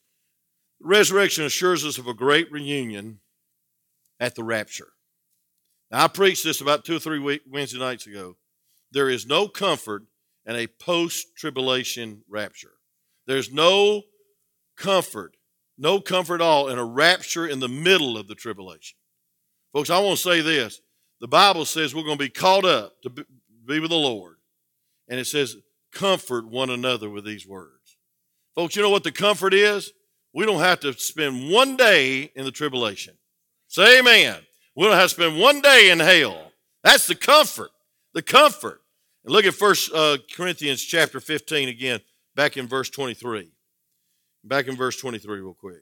The 0.80 0.88
resurrection 0.88 1.46
assures 1.46 1.86
us 1.86 1.98
of 1.98 2.08
a 2.08 2.14
great 2.14 2.52
reunion 2.52 3.20
at 4.20 4.36
the 4.36 4.44
rapture. 4.44 4.94
Now, 5.92 6.06
I 6.06 6.08
preached 6.08 6.44
this 6.44 6.62
about 6.62 6.86
two 6.86 6.96
or 6.96 7.00
three 7.00 7.20
week, 7.20 7.42
Wednesday 7.50 7.80
nights 7.80 8.08
ago. 8.08 8.38
There 8.92 9.10
is 9.10 9.26
no 9.26 9.48
comfort 9.48 10.04
in 10.46 10.56
a 10.56 10.68
post 10.68 11.28
tribulation 11.38 12.24
rapture. 12.28 12.74
There's 13.28 13.52
no 13.52 14.04
comfort, 14.78 15.36
no 15.82 16.00
comfort 16.00 16.36
at 16.36 16.42
all 16.42 16.70
in 16.70 16.78
a 16.78 16.86
rapture 16.86 17.48
in 17.48 17.60
the 17.60 17.68
middle 17.68 18.16
of 18.16 18.28
the 18.28 18.36
tribulation. 18.36 18.98
Folks, 19.74 19.90
I 19.90 20.00
want 20.00 20.18
to 20.18 20.24
say 20.24 20.42
this. 20.42 20.80
The 21.20 21.28
Bible 21.28 21.66
says 21.66 21.96
we're 21.96 22.04
going 22.04 22.18
to 22.18 22.24
be 22.24 22.30
caught 22.30 22.66
up 22.66 23.02
to 23.02 23.10
be 23.10 23.80
with 23.80 23.90
the 23.90 23.96
Lord. 23.96 24.36
And 25.10 25.20
it 25.20 25.26
says, 25.26 25.58
comfort 25.92 26.48
one 26.48 26.70
another 26.70 27.10
with 27.10 27.26
these 27.26 27.48
words. 27.48 27.98
Folks, 28.54 28.76
you 28.76 28.84
know 28.84 28.92
what 28.92 29.04
the 29.04 29.12
comfort 29.12 29.56
is? 29.56 29.92
We 30.34 30.46
don't 30.46 30.60
have 30.60 30.80
to 30.82 30.94
spend 30.94 31.50
one 31.50 31.78
day 31.78 32.32
in 32.36 32.46
the 32.46 32.52
tribulation. 32.52 33.16
Say 33.68 34.00
amen. 34.00 34.38
We 34.76 34.86
don't 34.86 34.94
have 34.94 35.10
to 35.10 35.10
spend 35.10 35.40
one 35.40 35.62
day 35.62 35.90
in 35.90 36.00
hell. 36.00 36.52
That's 36.84 37.08
the 37.08 37.16
comfort. 37.16 37.72
The 38.14 38.22
comfort. 38.22 38.82
And 39.26 39.34
look 39.34 39.46
at 39.46 39.56
First 39.56 39.92
uh, 39.94 40.18
Corinthians 40.36 40.82
chapter 40.84 41.20
15 41.20 41.70
again, 41.70 42.02
back 42.36 42.56
in 42.56 42.68
verse 42.68 42.90
23. 42.90 43.52
Back 44.44 44.68
in 44.68 44.76
verse 44.76 44.98
23, 44.98 45.40
real 45.40 45.54
quick. 45.54 45.82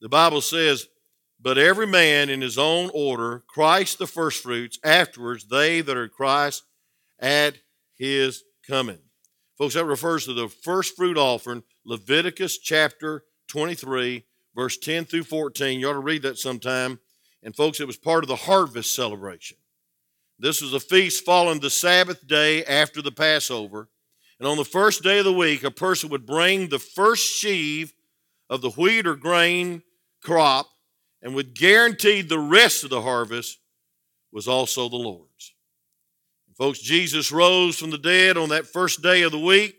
The 0.00 0.08
Bible 0.08 0.40
says, 0.40 0.86
but 1.40 1.58
every 1.58 1.86
man 1.86 2.30
in 2.30 2.40
his 2.40 2.56
own 2.56 2.90
order, 2.94 3.42
Christ 3.48 3.98
the 3.98 4.06
firstfruits, 4.06 4.78
afterwards 4.84 5.46
they 5.46 5.80
that 5.80 5.96
are 5.96 6.08
Christ 6.08 6.62
at 7.18 7.58
his 7.96 8.44
coming. 8.66 9.00
Folks, 9.58 9.74
that 9.74 9.84
refers 9.84 10.24
to 10.24 10.34
the 10.34 10.48
first 10.48 10.96
fruit 10.96 11.18
offering, 11.18 11.64
Leviticus 11.84 12.58
chapter 12.58 13.24
23, 13.48 14.24
verse 14.54 14.78
10 14.78 15.04
through 15.04 15.24
14. 15.24 15.80
You 15.80 15.88
ought 15.90 15.94
to 15.94 15.98
read 15.98 16.22
that 16.22 16.38
sometime. 16.38 17.00
And 17.42 17.54
folks, 17.54 17.80
it 17.80 17.86
was 17.88 17.96
part 17.96 18.22
of 18.22 18.28
the 18.28 18.36
harvest 18.36 18.94
celebration. 18.94 19.56
This 20.38 20.62
was 20.62 20.74
a 20.74 20.80
feast 20.80 21.24
following 21.24 21.60
the 21.60 21.70
Sabbath 21.70 22.26
day 22.26 22.64
after 22.64 23.02
the 23.02 23.12
Passover. 23.12 23.88
And 24.42 24.48
on 24.48 24.56
the 24.56 24.64
first 24.64 25.04
day 25.04 25.20
of 25.20 25.24
the 25.24 25.32
week, 25.32 25.62
a 25.62 25.70
person 25.70 26.10
would 26.10 26.26
bring 26.26 26.66
the 26.66 26.80
first 26.80 27.32
sheaf 27.32 27.92
of 28.50 28.60
the 28.60 28.70
wheat 28.70 29.06
or 29.06 29.14
grain 29.14 29.84
crop 30.20 30.66
and 31.22 31.36
would 31.36 31.54
guarantee 31.54 32.22
the 32.22 32.40
rest 32.40 32.82
of 32.82 32.90
the 32.90 33.02
harvest 33.02 33.60
was 34.32 34.48
also 34.48 34.88
the 34.88 34.96
Lord's. 34.96 35.54
Folks, 36.58 36.80
Jesus 36.80 37.30
rose 37.30 37.78
from 37.78 37.90
the 37.90 37.98
dead 37.98 38.36
on 38.36 38.48
that 38.48 38.66
first 38.66 39.00
day 39.00 39.22
of 39.22 39.30
the 39.30 39.38
week 39.38 39.76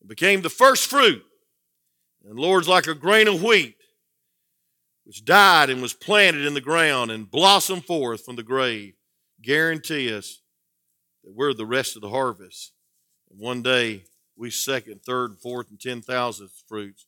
and 0.00 0.08
became 0.08 0.42
the 0.42 0.50
first 0.50 0.90
fruit. 0.90 1.22
And 2.24 2.36
Lord's 2.36 2.66
like 2.66 2.88
a 2.88 2.94
grain 2.96 3.28
of 3.28 3.40
wheat, 3.40 3.76
which 5.04 5.24
died 5.24 5.70
and 5.70 5.80
was 5.80 5.94
planted 5.94 6.44
in 6.44 6.54
the 6.54 6.60
ground 6.60 7.12
and 7.12 7.30
blossomed 7.30 7.84
forth 7.84 8.24
from 8.24 8.34
the 8.34 8.42
grave, 8.42 8.94
guarantee 9.40 10.12
us 10.12 10.40
that 11.22 11.32
we're 11.32 11.54
the 11.54 11.64
rest 11.64 11.94
of 11.94 12.02
the 12.02 12.10
harvest. 12.10 12.72
One 13.36 13.62
day, 13.62 14.04
we 14.36 14.50
second, 14.50 15.02
third, 15.02 15.36
fourth, 15.36 15.70
and 15.70 15.80
ten 15.80 16.02
thousandth 16.02 16.62
fruits 16.68 17.06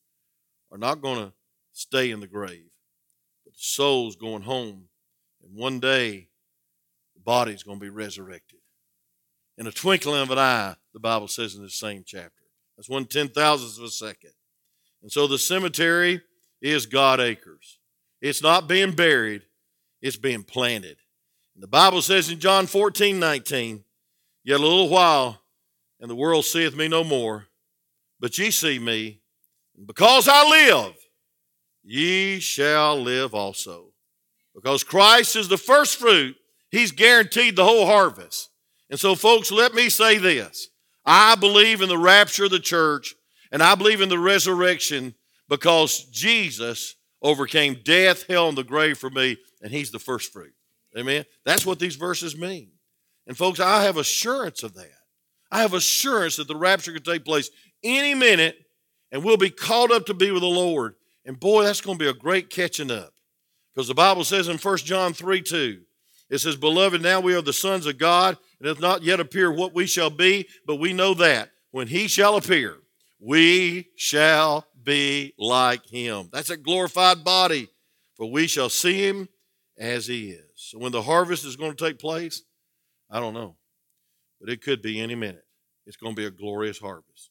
are 0.70 0.78
not 0.78 1.00
going 1.00 1.18
to 1.18 1.32
stay 1.72 2.10
in 2.10 2.20
the 2.20 2.26
grave 2.26 2.70
but 3.48 3.54
the 3.54 3.62
souls 3.62 4.14
going 4.14 4.42
home 4.42 4.88
And 5.42 5.56
one 5.56 5.80
day, 5.80 6.28
the 7.14 7.20
body's 7.22 7.62
going 7.62 7.78
to 7.78 7.82
be 7.84 7.88
resurrected. 7.88 8.58
In 9.56 9.66
a 9.66 9.72
twinkling 9.72 10.20
of 10.20 10.30
an 10.30 10.38
eye, 10.38 10.76
the 10.92 11.00
Bible 11.00 11.28
says 11.28 11.54
in 11.54 11.62
the 11.62 11.70
same 11.70 12.02
chapter. 12.04 12.44
That's 12.76 12.90
one 12.90 13.06
ten 13.06 13.28
thousandth 13.28 13.78
of 13.78 13.84
a 13.84 13.88
second. 13.88 14.32
And 15.00 15.10
so 15.10 15.26
the 15.26 15.38
cemetery 15.38 16.20
is 16.60 16.84
God 16.84 17.20
acres. 17.20 17.78
It's 18.20 18.42
not 18.42 18.68
being 18.68 18.92
buried, 18.92 19.42
it's 20.02 20.16
being 20.16 20.42
planted. 20.42 20.98
And 21.54 21.62
the 21.62 21.68
Bible 21.68 22.02
says 22.02 22.30
in 22.30 22.38
John 22.38 22.66
14, 22.66 23.18
19, 23.18 23.84
Yet 24.44 24.60
a 24.60 24.62
little 24.62 24.88
while, 24.88 25.40
and 26.00 26.10
the 26.10 26.16
world 26.16 26.44
seeth 26.44 26.76
me 26.76 26.88
no 26.88 27.04
more, 27.04 27.46
but 28.20 28.36
ye 28.38 28.50
see 28.50 28.78
me, 28.78 29.20
and 29.76 29.86
because 29.86 30.28
I 30.28 30.48
live, 30.48 30.94
ye 31.82 32.40
shall 32.40 33.00
live 33.00 33.34
also. 33.34 33.92
Because 34.54 34.82
Christ 34.82 35.36
is 35.36 35.48
the 35.48 35.56
first 35.56 35.98
fruit, 35.98 36.36
He's 36.70 36.92
guaranteed 36.92 37.56
the 37.56 37.64
whole 37.64 37.86
harvest. 37.86 38.50
And 38.90 39.00
so, 39.00 39.14
folks, 39.14 39.50
let 39.50 39.72
me 39.74 39.88
say 39.88 40.18
this 40.18 40.68
I 41.04 41.34
believe 41.36 41.80
in 41.80 41.88
the 41.88 41.98
rapture 41.98 42.44
of 42.44 42.50
the 42.50 42.58
church, 42.58 43.14
and 43.52 43.62
I 43.62 43.74
believe 43.74 44.00
in 44.00 44.08
the 44.08 44.18
resurrection 44.18 45.14
because 45.48 46.04
Jesus 46.10 46.96
overcame 47.22 47.80
death, 47.84 48.26
hell, 48.26 48.48
and 48.48 48.58
the 48.58 48.64
grave 48.64 48.98
for 48.98 49.10
me, 49.10 49.36
and 49.62 49.72
He's 49.72 49.90
the 49.90 49.98
first 49.98 50.32
fruit. 50.32 50.52
Amen. 50.96 51.24
That's 51.44 51.64
what 51.64 51.78
these 51.78 51.96
verses 51.96 52.36
mean. 52.36 52.72
And, 53.26 53.36
folks, 53.36 53.60
I 53.60 53.84
have 53.84 53.96
assurance 53.96 54.62
of 54.62 54.74
that. 54.74 54.97
I 55.50 55.62
have 55.62 55.74
assurance 55.74 56.36
that 56.36 56.48
the 56.48 56.56
rapture 56.56 56.92
could 56.92 57.04
take 57.04 57.24
place 57.24 57.50
any 57.82 58.14
minute 58.14 58.56
and 59.10 59.24
we'll 59.24 59.36
be 59.36 59.50
called 59.50 59.92
up 59.92 60.06
to 60.06 60.14
be 60.14 60.30
with 60.30 60.42
the 60.42 60.48
Lord. 60.48 60.94
And 61.24 61.38
boy, 61.38 61.64
that's 61.64 61.80
going 61.80 61.98
to 61.98 62.04
be 62.04 62.10
a 62.10 62.14
great 62.14 62.50
catching 62.50 62.90
up. 62.90 63.12
Because 63.74 63.88
the 63.88 63.94
Bible 63.94 64.24
says 64.24 64.48
in 64.48 64.58
1 64.58 64.76
John 64.78 65.12
3 65.12 65.42
2, 65.42 65.80
it 66.30 66.38
says, 66.38 66.56
Beloved, 66.56 67.00
now 67.00 67.20
we 67.20 67.34
are 67.34 67.42
the 67.42 67.52
sons 67.52 67.86
of 67.86 67.96
God. 67.96 68.36
It 68.60 68.64
does 68.64 68.80
not 68.80 69.02
yet 69.02 69.20
appear 69.20 69.50
what 69.50 69.74
we 69.74 69.86
shall 69.86 70.10
be, 70.10 70.48
but 70.66 70.76
we 70.76 70.92
know 70.92 71.14
that 71.14 71.50
when 71.70 71.86
he 71.86 72.08
shall 72.08 72.36
appear, 72.36 72.76
we 73.20 73.88
shall 73.96 74.66
be 74.82 75.32
like 75.38 75.86
him. 75.86 76.28
That's 76.32 76.50
a 76.50 76.56
glorified 76.56 77.24
body, 77.24 77.68
for 78.14 78.30
we 78.30 78.46
shall 78.46 78.68
see 78.68 79.06
him 79.06 79.28
as 79.78 80.06
he 80.06 80.30
is. 80.30 80.50
So 80.56 80.78
when 80.78 80.92
the 80.92 81.02
harvest 81.02 81.44
is 81.44 81.56
going 81.56 81.74
to 81.74 81.84
take 81.84 81.98
place, 81.98 82.42
I 83.10 83.20
don't 83.20 83.34
know, 83.34 83.56
but 84.40 84.50
it 84.50 84.62
could 84.62 84.82
be 84.82 85.00
any 85.00 85.14
minute. 85.14 85.44
It's 85.86 85.96
going 85.96 86.14
to 86.14 86.20
be 86.20 86.26
a 86.26 86.30
glorious 86.30 86.78
harvest. 86.78 87.30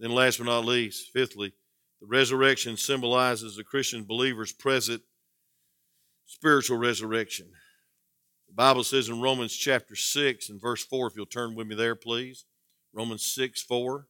Then, 0.00 0.10
last 0.10 0.38
but 0.38 0.46
not 0.46 0.64
least, 0.64 1.10
fifthly, 1.12 1.52
the 2.00 2.06
resurrection 2.08 2.76
symbolizes 2.76 3.56
the 3.56 3.64
Christian 3.64 4.04
believer's 4.04 4.52
present 4.52 5.02
spiritual 6.26 6.78
resurrection. 6.78 7.46
The 8.48 8.54
Bible 8.54 8.84
says 8.84 9.08
in 9.08 9.20
Romans 9.20 9.54
chapter 9.54 9.94
6 9.94 10.48
and 10.48 10.60
verse 10.60 10.84
4, 10.84 11.06
if 11.06 11.16
you'll 11.16 11.26
turn 11.26 11.54
with 11.54 11.66
me 11.66 11.74
there, 11.74 11.94
please. 11.94 12.44
Romans 12.92 13.24
6 13.24 13.62
4. 13.62 14.06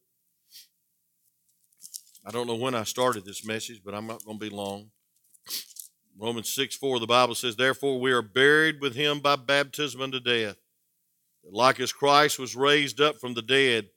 I 2.25 2.31
don't 2.31 2.47
know 2.47 2.57
when 2.57 2.75
I 2.75 2.85
started 2.85 3.25
this 3.25 3.45
message, 3.45 3.83
but 3.85 3.95
I'm 3.95 4.07
not 4.07 4.25
going 4.25 4.39
to 4.39 4.49
be 4.49 4.55
long. 4.55 4.91
Romans 6.19 6.53
6 6.53 6.77
4, 6.77 7.01
the 7.01 7.07
Bible 7.07 7.35
says, 7.35 7.57
Therefore 7.57 8.01
we 8.01 8.13
are 8.13 8.23
buried 8.23 8.81
with 8.81 8.95
him 8.95 9.21
by 9.21 9.37
baptism 9.37 10.01
unto 10.01 10.21
death, 10.21 10.57
like 11.51 11.81
as 11.81 11.93
Christ 11.93 12.39
was 12.39 12.57
raised 12.57 13.01
up 13.01 13.19
from 13.21 13.35
the 13.35 13.43
dead 13.43 13.89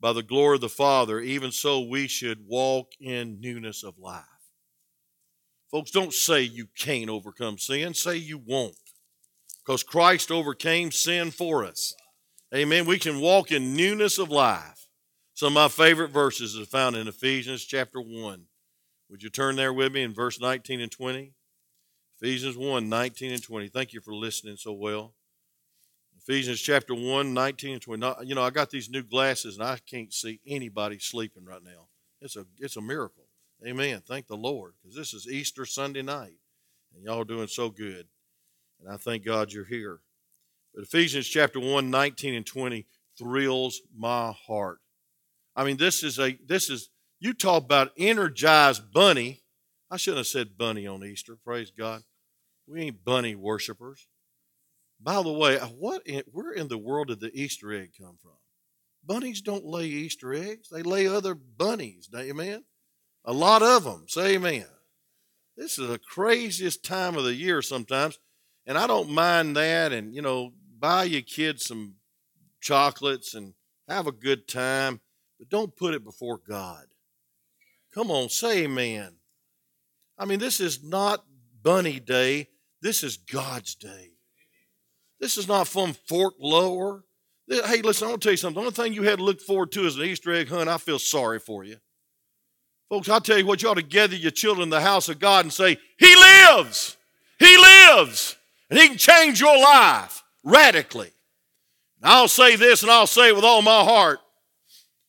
by 0.00 0.12
the 0.12 0.22
glory 0.22 0.56
of 0.56 0.60
the 0.60 0.68
Father, 0.68 1.20
even 1.20 1.50
so 1.52 1.80
we 1.80 2.06
should 2.06 2.46
walk 2.46 2.92
in 3.00 3.40
newness 3.40 3.82
of 3.82 3.98
life. 3.98 4.24
Folks, 5.70 5.90
don't 5.90 6.14
say 6.14 6.42
you 6.42 6.66
can't 6.78 7.10
overcome 7.10 7.58
sin, 7.58 7.94
say 7.94 8.16
you 8.16 8.38
won't. 8.38 8.76
Because 9.64 9.82
Christ 9.82 10.30
overcame 10.30 10.90
sin 10.90 11.30
for 11.30 11.64
us. 11.64 11.94
Amen. 12.54 12.86
We 12.86 12.98
can 12.98 13.20
walk 13.20 13.52
in 13.52 13.76
newness 13.76 14.18
of 14.18 14.30
life. 14.30 14.86
Some 15.34 15.48
of 15.48 15.52
my 15.54 15.68
favorite 15.68 16.10
verses 16.10 16.58
are 16.58 16.64
found 16.64 16.96
in 16.96 17.06
Ephesians 17.06 17.64
chapter 17.64 18.00
1. 18.00 18.44
Would 19.10 19.22
you 19.22 19.28
turn 19.28 19.56
there 19.56 19.72
with 19.72 19.92
me 19.92 20.02
in 20.02 20.14
verse 20.14 20.40
19 20.40 20.80
and 20.80 20.90
20? 20.90 21.32
Ephesians 22.20 22.56
1 22.56 22.88
19 22.88 23.32
and 23.32 23.42
20. 23.42 23.68
Thank 23.68 23.92
you 23.92 24.00
for 24.00 24.14
listening 24.14 24.56
so 24.56 24.72
well. 24.72 25.14
Ephesians 26.28 26.60
chapter 26.60 26.94
1 26.94 27.32
19 27.32 27.72
and 27.72 27.80
20. 27.80 28.06
You 28.24 28.34
know, 28.34 28.42
I 28.42 28.50
got 28.50 28.68
these 28.68 28.90
new 28.90 29.02
glasses 29.02 29.56
and 29.56 29.66
I 29.66 29.78
can't 29.78 30.12
see 30.12 30.40
anybody 30.46 30.98
sleeping 30.98 31.46
right 31.46 31.64
now. 31.64 31.88
It's 32.20 32.36
a, 32.36 32.44
it's 32.58 32.76
a 32.76 32.82
miracle. 32.82 33.24
Amen. 33.66 34.02
Thank 34.06 34.26
the 34.26 34.36
Lord 34.36 34.74
because 34.76 34.94
this 34.94 35.14
is 35.14 35.26
Easter 35.26 35.64
Sunday 35.64 36.02
night 36.02 36.36
and 36.94 37.02
y'all 37.02 37.22
are 37.22 37.24
doing 37.24 37.48
so 37.48 37.70
good. 37.70 38.08
And 38.78 38.92
I 38.92 38.98
thank 38.98 39.24
God 39.24 39.54
you're 39.54 39.64
here. 39.64 40.00
But 40.74 40.84
Ephesians 40.84 41.26
chapter 41.26 41.60
1 41.60 41.88
19 41.88 42.34
and 42.34 42.44
20 42.44 42.84
thrills 43.18 43.80
my 43.96 44.32
heart. 44.32 44.80
I 45.56 45.64
mean, 45.64 45.78
this 45.78 46.02
is 46.02 46.18
a, 46.18 46.38
this 46.46 46.68
is, 46.68 46.90
you 47.20 47.32
talk 47.32 47.64
about 47.64 47.92
energized 47.96 48.92
bunny. 48.92 49.40
I 49.90 49.96
shouldn't 49.96 50.18
have 50.18 50.26
said 50.26 50.58
bunny 50.58 50.86
on 50.86 51.02
Easter. 51.02 51.36
Praise 51.42 51.70
God. 51.70 52.02
We 52.66 52.82
ain't 52.82 53.02
bunny 53.02 53.34
worshipers. 53.34 54.06
By 55.00 55.22
the 55.22 55.32
way, 55.32 55.58
uh, 55.58 55.66
what 55.66 56.02
in, 56.06 56.22
where 56.32 56.52
in 56.52 56.68
the 56.68 56.78
world 56.78 57.08
did 57.08 57.20
the 57.20 57.30
Easter 57.32 57.72
egg 57.72 57.92
come 57.98 58.16
from? 58.20 58.32
Bunnies 59.04 59.40
don't 59.40 59.64
lay 59.64 59.86
Easter 59.86 60.34
eggs. 60.34 60.68
They 60.68 60.82
lay 60.82 61.06
other 61.06 61.34
bunnies. 61.34 62.08
Amen. 62.14 62.64
A 63.24 63.32
lot 63.32 63.62
of 63.62 63.84
them. 63.84 64.04
Say 64.08 64.34
amen. 64.34 64.66
This 65.56 65.78
is 65.78 65.88
the 65.88 65.98
craziest 65.98 66.84
time 66.84 67.16
of 67.16 67.24
the 67.24 67.34
year 67.34 67.62
sometimes. 67.62 68.18
And 68.66 68.76
I 68.76 68.86
don't 68.86 69.10
mind 69.10 69.56
that. 69.56 69.92
And, 69.92 70.14
you 70.14 70.22
know, 70.22 70.52
buy 70.78 71.04
your 71.04 71.22
kids 71.22 71.64
some 71.64 71.94
chocolates 72.60 73.34
and 73.34 73.54
have 73.88 74.06
a 74.06 74.12
good 74.12 74.46
time. 74.48 75.00
But 75.38 75.48
don't 75.48 75.76
put 75.76 75.94
it 75.94 76.04
before 76.04 76.40
God. 76.46 76.84
Come 77.94 78.10
on, 78.10 78.28
say 78.28 78.64
amen. 78.64 79.16
I 80.18 80.24
mean, 80.24 80.38
this 80.38 80.60
is 80.60 80.82
not 80.82 81.24
bunny 81.62 82.00
day. 82.00 82.48
This 82.82 83.02
is 83.02 83.16
God's 83.16 83.74
day. 83.74 84.17
This 85.20 85.36
is 85.36 85.48
not 85.48 85.68
from 85.68 85.94
Fort 86.08 86.34
Lower. 86.38 87.04
Hey, 87.48 87.82
listen, 87.82 88.06
I'm 88.06 88.10
going 88.10 88.20
to 88.20 88.24
tell 88.24 88.32
you 88.32 88.36
something. 88.36 88.54
The 88.54 88.60
only 88.60 88.72
thing 88.72 88.92
you 88.92 89.02
had 89.02 89.18
to 89.18 89.24
look 89.24 89.40
forward 89.40 89.72
to 89.72 89.86
is 89.86 89.96
an 89.96 90.02
Easter 90.02 90.32
egg 90.32 90.48
hunt. 90.48 90.68
I 90.68 90.78
feel 90.78 90.98
sorry 90.98 91.38
for 91.38 91.64
you. 91.64 91.76
Folks, 92.88 93.08
I'll 93.08 93.20
tell 93.20 93.38
you 93.38 93.46
what, 93.46 93.62
you 93.62 93.68
ought 93.68 93.74
to 93.74 93.82
gather 93.82 94.16
your 94.16 94.30
children 94.30 94.64
in 94.64 94.70
the 94.70 94.80
house 94.80 95.08
of 95.08 95.18
God 95.18 95.44
and 95.44 95.52
say, 95.52 95.78
He 95.98 96.14
lives! 96.14 96.96
He 97.38 97.56
lives! 97.56 98.36
And 98.70 98.78
He 98.78 98.88
can 98.88 98.96
change 98.98 99.40
your 99.40 99.58
life 99.58 100.22
radically. 100.44 101.10
And 102.02 102.10
I'll 102.10 102.28
say 102.28 102.56
this 102.56 102.82
and 102.82 102.90
I'll 102.90 103.06
say 103.06 103.28
it 103.28 103.34
with 103.36 103.44
all 103.44 103.62
my 103.62 103.82
heart. 103.82 104.20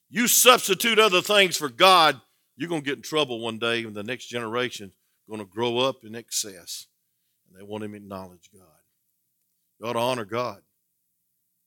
You 0.09 0.27
substitute 0.27 0.97
other 0.97 1.21
things 1.21 1.55
for 1.55 1.69
God, 1.69 2.19
you're 2.57 2.69
going 2.69 2.81
to 2.81 2.85
get 2.85 2.97
in 2.97 3.03
trouble 3.03 3.39
one 3.39 3.59
day 3.59 3.85
when 3.85 3.93
the 3.93 4.03
next 4.03 4.25
generation 4.25 4.91
going 5.29 5.39
to 5.39 5.45
grow 5.45 5.77
up 5.77 6.03
in 6.03 6.15
excess 6.15 6.87
and 7.47 7.57
they 7.57 7.63
won't 7.63 7.83
even 7.83 7.95
acknowledge 7.95 8.49
God. 8.51 8.65
You 9.79 9.87
ought 9.87 9.93
to 9.93 9.99
honor 9.99 10.25
God. 10.25 10.61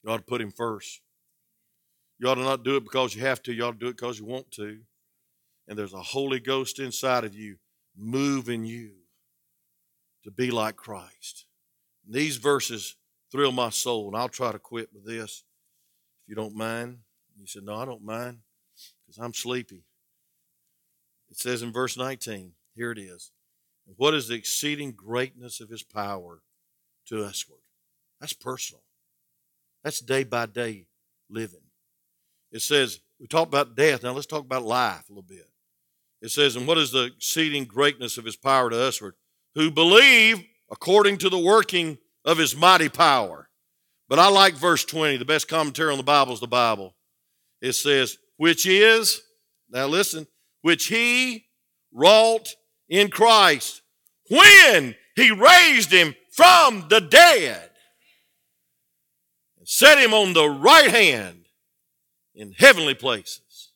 You 0.03 0.11
ought 0.11 0.19
to 0.19 0.23
put 0.23 0.41
Him 0.41 0.51
first. 0.51 1.01
You 2.19 2.29
ought 2.29 2.35
to 2.37 2.43
not 2.43 2.65
do 2.65 2.77
it 2.77 2.85
because 2.85 3.15
you 3.15 3.23
have 3.23 3.43
to. 3.45 3.53
You 3.53 3.65
ought 3.65 3.73
to 3.73 3.79
do 3.79 3.89
it 3.89 3.97
because 3.97 4.19
you 4.19 4.25
want 4.25 4.51
to. 4.53 4.81
And 5.67 5.79
there's 5.79 5.95
a 5.95 6.03
Holy 6.03 6.41
Ghost 6.41 6.79
inside 6.79 7.25
of 7.25 7.35
you 7.35 7.57
moving 7.97 8.65
you 8.65 8.93
to 10.25 10.31
be 10.31 10.51
like 10.51 10.77
Christ. 10.77 11.47
And 12.07 12.15
these 12.15 12.37
verses 12.37 12.97
thrill 13.31 13.53
my 13.53 13.71
soul, 13.71 14.09
and 14.09 14.17
I'll 14.17 14.29
try 14.29 14.53
to 14.53 14.59
quit 14.59 14.91
with 14.93 15.07
this 15.07 15.45
if 16.23 16.29
you 16.29 16.35
don't 16.35 16.55
mind. 16.55 16.99
You 17.39 17.47
said, 17.47 17.65
No, 17.65 17.77
I 17.77 17.85
don't 17.85 18.05
mind 18.05 18.39
because 19.07 19.19
I'm 19.19 19.35
sleepy. 19.35 19.85
It 21.31 21.39
says 21.39 21.63
in 21.63 21.73
verse 21.73 21.97
19, 21.97 22.53
here 22.75 22.93
it 22.93 22.99
is. 22.99 23.33
What 23.97 24.15
is 24.15 24.29
the 24.29 24.35
exceeding 24.35 24.93
greatness 24.93 25.61
of 25.61 25.71
his 25.71 25.83
power 25.83 26.43
to 27.07 27.17
usward? 27.17 27.62
That's 28.23 28.33
personal. 28.33 28.81
That's 29.83 29.99
day 29.99 30.23
by 30.23 30.47
day 30.47 30.87
living. 31.29 31.65
It 32.53 32.63
says, 32.63 33.01
we 33.19 33.27
talked 33.27 33.53
about 33.53 33.75
death. 33.75 34.05
Now 34.05 34.13
let's 34.13 34.27
talk 34.27 34.45
about 34.45 34.63
life 34.63 35.09
a 35.09 35.13
little 35.13 35.25
bit. 35.25 35.49
It 36.21 36.31
says, 36.31 36.55
and 36.55 36.65
what 36.65 36.79
is 36.79 36.93
the 36.93 37.07
exceeding 37.07 37.65
greatness 37.65 38.19
of 38.19 38.25
his 38.25 38.37
power 38.37 38.71
to 38.71 38.77
usward? 38.77 39.15
Who 39.57 39.73
believe 39.73 40.41
according 40.71 41.19
to 41.19 41.29
the 41.29 41.39
working 41.39 41.99
of 42.25 42.39
his 42.39 42.55
mighty 42.57 42.89
power. 42.89 43.49
But 44.09 44.21
I 44.21 44.29
like 44.29 44.55
verse 44.55 44.85
20. 44.85 45.17
The 45.17 45.25
best 45.25 45.49
commentary 45.49 45.91
on 45.91 45.99
the 45.99 46.05
Bible 46.05 46.33
is 46.33 46.39
the 46.39 46.47
Bible. 46.47 46.95
It 47.61 47.73
says, 47.73 48.19
which 48.37 48.67
is, 48.67 49.21
now 49.69 49.89
listen, 49.89 50.29
which 50.61 50.87
he 50.87 51.47
wrought 51.93 52.55
in 52.89 53.11
Christ 53.11 53.83
when 54.31 54.95
he 55.17 55.33
raised 55.33 55.91
him 55.91 56.15
from 56.31 56.87
the 56.89 57.01
dead 57.01 57.72
and 59.63 59.69
set 59.69 59.97
him 59.97 60.13
on 60.13 60.33
the 60.33 60.49
right 60.49 60.91
hand 60.91 61.45
in 62.35 62.51
heavenly 62.51 62.95
places, 62.95 63.71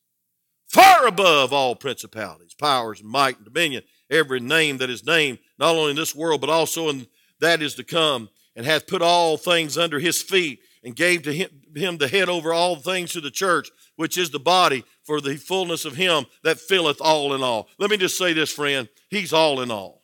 far 0.67 1.07
above 1.07 1.53
all 1.53 1.77
principalities, 1.77 2.55
powers, 2.55 3.05
might, 3.05 3.37
and 3.37 3.45
dominion, 3.45 3.85
every 4.11 4.41
name 4.41 4.79
that 4.79 4.91
is 4.91 5.07
named, 5.07 5.39
not 5.61 5.77
only 5.77 5.91
in 5.91 5.97
this 5.97 6.13
world, 6.13 6.41
but 6.41 6.51
also 6.51 6.89
in 6.89 7.07
that 7.39 7.63
is 7.63 7.77
to 7.77 7.85
come, 7.85 8.29
and 8.57 8.67
hath 8.67 8.89
put 8.89 9.01
all 9.01 9.37
things 9.37 9.79
under 9.79 10.01
his 10.01 10.21
feet, 10.21 10.59
and 10.83 10.97
gave 10.97 11.23
to 11.23 11.33
him, 11.33 11.51
him 11.77 11.99
the 11.99 12.09
head 12.09 12.29
over 12.29 12.53
all 12.53 12.75
things 12.75 13.13
to 13.13 13.21
the 13.21 13.31
church, 13.31 13.71
which 13.95 14.19
is 14.19 14.31
the 14.31 14.41
body, 14.41 14.83
for 15.05 15.21
the 15.21 15.37
fullness 15.37 15.85
of 15.85 15.95
him 15.95 16.27
that 16.43 16.59
filleth 16.59 17.01
all 17.01 17.33
in 17.33 17.45
all. 17.45 17.69
Let 17.79 17.91
me 17.91 17.97
just 17.97 18.19
say 18.19 18.33
this, 18.33 18.51
friend. 18.51 18.89
He's 19.09 19.33
all 19.33 19.61
in 19.61 19.71
all. 19.71 20.03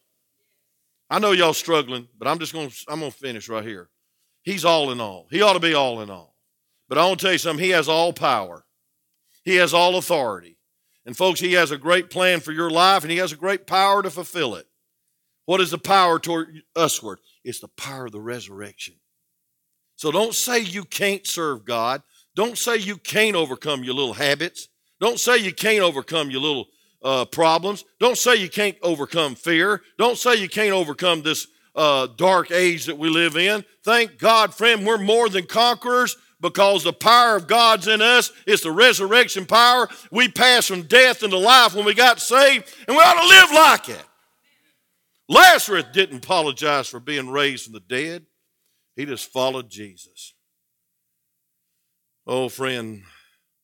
I 1.11 1.18
know 1.18 1.33
y'all 1.33 1.55
struggling, 1.55 2.07
but 2.16 2.29
I'm 2.29 2.38
just 2.38 2.53
going 2.53 2.71
to 2.71 2.77
I'm 2.87 3.01
going 3.01 3.11
to 3.11 3.18
finish 3.18 3.49
right 3.49 3.64
here. 3.64 3.88
He's 4.43 4.65
all 4.65 4.91
in 4.91 5.01
all. 5.01 5.27
He 5.31 5.43
ought 5.43 5.55
to 5.55 5.61
be 5.61 5.75
all 5.75 6.01
in 6.01 6.11
all. 6.11 6.35
But 6.89 6.99
I 6.99 7.07
want 7.07 7.21
to 7.21 7.27
tell 7.27 7.33
you 7.33 7.39
something, 7.39 7.65
he 7.65 7.71
has 7.71 7.89
all 7.89 8.13
power. 8.13 8.65
He 9.45 9.57
has 9.57 9.73
all 9.73 9.97
authority. 9.97 10.59
And 11.05 11.17
folks, 11.17 11.41
he 11.41 11.55
has 11.55 11.71
a 11.71 11.79
great 11.79 12.11
plan 12.11 12.41
for 12.41 12.53
your 12.53 12.71
life 12.71 13.03
and 13.03 13.11
he 13.11 13.19
has 13.19 13.33
a 13.33 13.37
great 13.37 13.67
power 13.67 14.03
to 14.03 14.11
fulfill 14.11 14.55
it. 14.55 14.67
What 15.47 15.61
is 15.61 15.71
the 15.71 15.79
power 15.79 16.19
toward 16.19 16.63
usward? 16.77 17.19
It's 17.45 17.61
the 17.61 17.69
power 17.69 18.07
of 18.07 18.13
the 18.13 18.21
resurrection. 18.21 18.95
So 19.97 20.11
don't 20.11 20.35
say 20.35 20.61
you 20.61 20.85
can't 20.85 21.27
serve 21.27 21.65
God. 21.65 22.03
Don't 22.35 22.57
say 22.57 22.77
you 22.77 22.97
can't 22.97 23.37
overcome 23.37 23.85
your 23.85 23.95
little 23.95 24.15
habits. 24.15 24.69
Don't 25.01 25.19
say 25.19 25.39
you 25.39 25.53
can't 25.53 25.83
overcome 25.83 26.31
your 26.31 26.41
little 26.41 26.67
uh, 27.03 27.25
problems. 27.25 27.85
Don't 27.99 28.17
say 28.17 28.37
you 28.37 28.49
can't 28.49 28.77
overcome 28.83 29.35
fear. 29.35 29.83
Don't 29.99 30.17
say 30.17 30.37
you 30.37 30.49
can't 30.49 30.73
overcome 30.73 31.23
this 31.23 31.47
uh, 31.75 32.07
dark 32.17 32.51
age 32.51 32.87
that 32.87 32.99
we 32.99 33.09
live 33.09 33.37
in. 33.37 33.65
Thank 33.85 34.19
God, 34.19 34.55
friend, 34.55 34.87
we're 34.87 34.99
more 34.99 35.29
than 35.29 35.47
conquerors 35.47 36.17
because 36.41 36.85
the 36.85 36.93
power 36.93 37.37
of 37.37 37.47
God's 37.47 37.89
in 37.89 38.03
us. 38.03 38.33
It's 38.47 38.63
the 38.63 38.73
resurrection 38.73 39.47
power. 39.47 39.89
We 40.11 40.29
passed 40.29 40.69
from 40.69 40.83
death 40.83 41.23
into 41.23 41.39
life 41.39 41.75
when 41.75 41.85
we 41.85 41.95
got 41.95 42.21
saved, 42.21 42.75
and 42.87 42.97
we 42.97 43.03
ought 43.03 43.21
to 43.21 43.29
live 43.29 43.51
like 43.53 43.89
it. 43.89 44.05
Lazarus 45.29 45.85
didn't 45.93 46.25
apologize 46.25 46.89
for 46.89 47.01
being 47.01 47.31
raised 47.31 47.65
from 47.65 47.73
the 47.73 47.81
dead, 47.81 48.27
he 48.97 49.07
just 49.07 49.33
followed 49.33 49.71
Jesus. 49.71 50.35
Oh, 52.27 52.49
friend, 52.49 53.03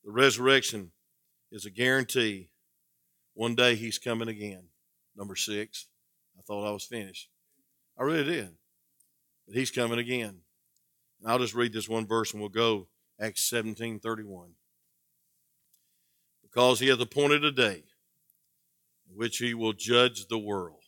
the 0.05 0.11
resurrection 0.11 0.93
is 1.53 1.67
a 1.67 1.71
guarantee. 1.71 2.49
One 3.35 3.55
day 3.55 3.75
he's 3.75 3.99
coming 3.99 4.29
again. 4.29 4.65
Number 5.15 5.37
six. 5.37 5.87
I 6.39 6.43
thought 6.43 6.67
I 6.67 6.73
was 6.73 6.85
finished. 6.85 7.29
I 7.99 8.05
really 8.05 8.25
did. 8.25 8.51
But 9.47 9.57
he's 9.57 9.71
coming 9.71 9.99
again. 9.99 10.41
And 11.21 11.31
I'll 11.31 11.39
just 11.39 11.55
read 11.55 11.73
this 11.73 11.89
one 11.89 12.07
verse 12.07 12.33
and 12.33 12.41
we'll 12.41 12.51
go. 12.51 12.87
Acts 13.21 13.49
17 13.51 13.99
31. 13.99 14.51
Because 16.43 16.81
he 16.81 16.89
hath 16.89 17.01
appointed 17.01 17.45
a 17.45 17.53
day 17.53 17.83
in 19.11 19.17
which 19.17 19.39
he 19.39 19.55
will 19.55 19.73
judge 19.73 20.27
the 20.29 20.39
world 20.39 20.83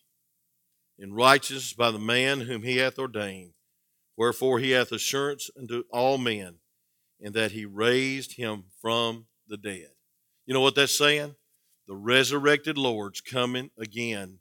in 1.01 1.15
righteousness 1.15 1.73
by 1.73 1.91
the 1.91 1.99
man 1.99 2.41
whom 2.41 2.63
he 2.63 2.77
hath 2.77 2.99
ordained. 2.99 3.53
Wherefore 4.17 4.59
he 4.59 4.73
hath 4.73 4.93
assurance 4.93 5.51
unto 5.59 5.85
all 5.91 6.19
men, 6.19 6.57
in 7.19 7.33
that 7.33 7.53
he 7.53 7.65
raised 7.65 8.37
him 8.37 8.65
from 8.81 9.27
the 9.49 9.57
dead. 9.57 9.89
You 10.47 10.55
know 10.55 10.61
what 10.61 10.75
that's 10.75 10.97
saying? 10.97 11.35
The 11.87 11.97
resurrected 11.97 12.77
Lord's 12.77 13.21
coming 13.23 13.71
again, 13.79 14.39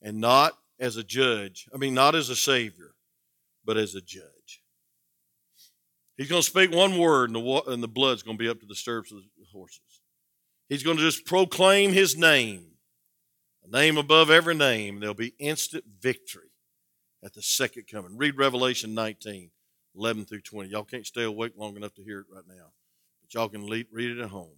and 0.00 0.18
not 0.18 0.54
as 0.80 0.96
a 0.96 1.04
judge. 1.04 1.68
I 1.72 1.76
mean, 1.76 1.94
not 1.94 2.14
as 2.14 2.30
a 2.30 2.36
savior, 2.36 2.94
but 3.64 3.76
as 3.76 3.94
a 3.94 4.00
judge. 4.00 4.62
He's 6.16 6.28
going 6.28 6.42
to 6.42 6.46
speak 6.48 6.72
one 6.72 6.98
word, 6.98 7.30
and 7.30 7.36
the, 7.36 7.62
and 7.68 7.82
the 7.82 7.88
blood's 7.88 8.22
going 8.22 8.36
to 8.36 8.42
be 8.42 8.48
up 8.48 8.60
to 8.60 8.66
the 8.66 8.74
stirrups 8.74 9.12
of 9.12 9.18
the 9.38 9.46
horses. 9.52 10.02
He's 10.68 10.82
going 10.82 10.96
to 10.96 11.02
just 11.02 11.24
proclaim 11.24 11.92
his 11.92 12.16
name, 12.16 12.64
a 13.64 13.70
name 13.70 13.96
above 13.96 14.30
every 14.30 14.54
name. 14.54 15.00
There'll 15.00 15.14
be 15.14 15.34
instant 15.38 15.84
victory 16.00 16.50
at 17.24 17.34
the 17.34 17.42
second 17.42 17.84
coming. 17.90 18.16
Read 18.16 18.36
Revelation 18.36 18.94
19, 18.94 19.50
11 19.96 20.24
through 20.26 20.42
20. 20.42 20.68
Y'all 20.68 20.84
can't 20.84 21.06
stay 21.06 21.24
awake 21.24 21.52
long 21.56 21.76
enough 21.76 21.94
to 21.94 22.04
hear 22.04 22.20
it 22.20 22.26
right 22.32 22.44
now, 22.46 22.72
but 23.22 23.34
y'all 23.34 23.48
can 23.48 23.66
read 23.66 23.88
it 23.92 24.20
at 24.20 24.30
home. 24.30 24.56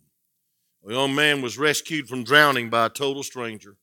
A 0.88 0.92
young 0.92 1.14
man 1.14 1.42
was 1.42 1.58
rescued 1.58 2.08
from 2.08 2.24
drowning 2.24 2.68
by 2.70 2.86
a 2.86 2.90
total 2.90 3.22
stranger. 3.22 3.76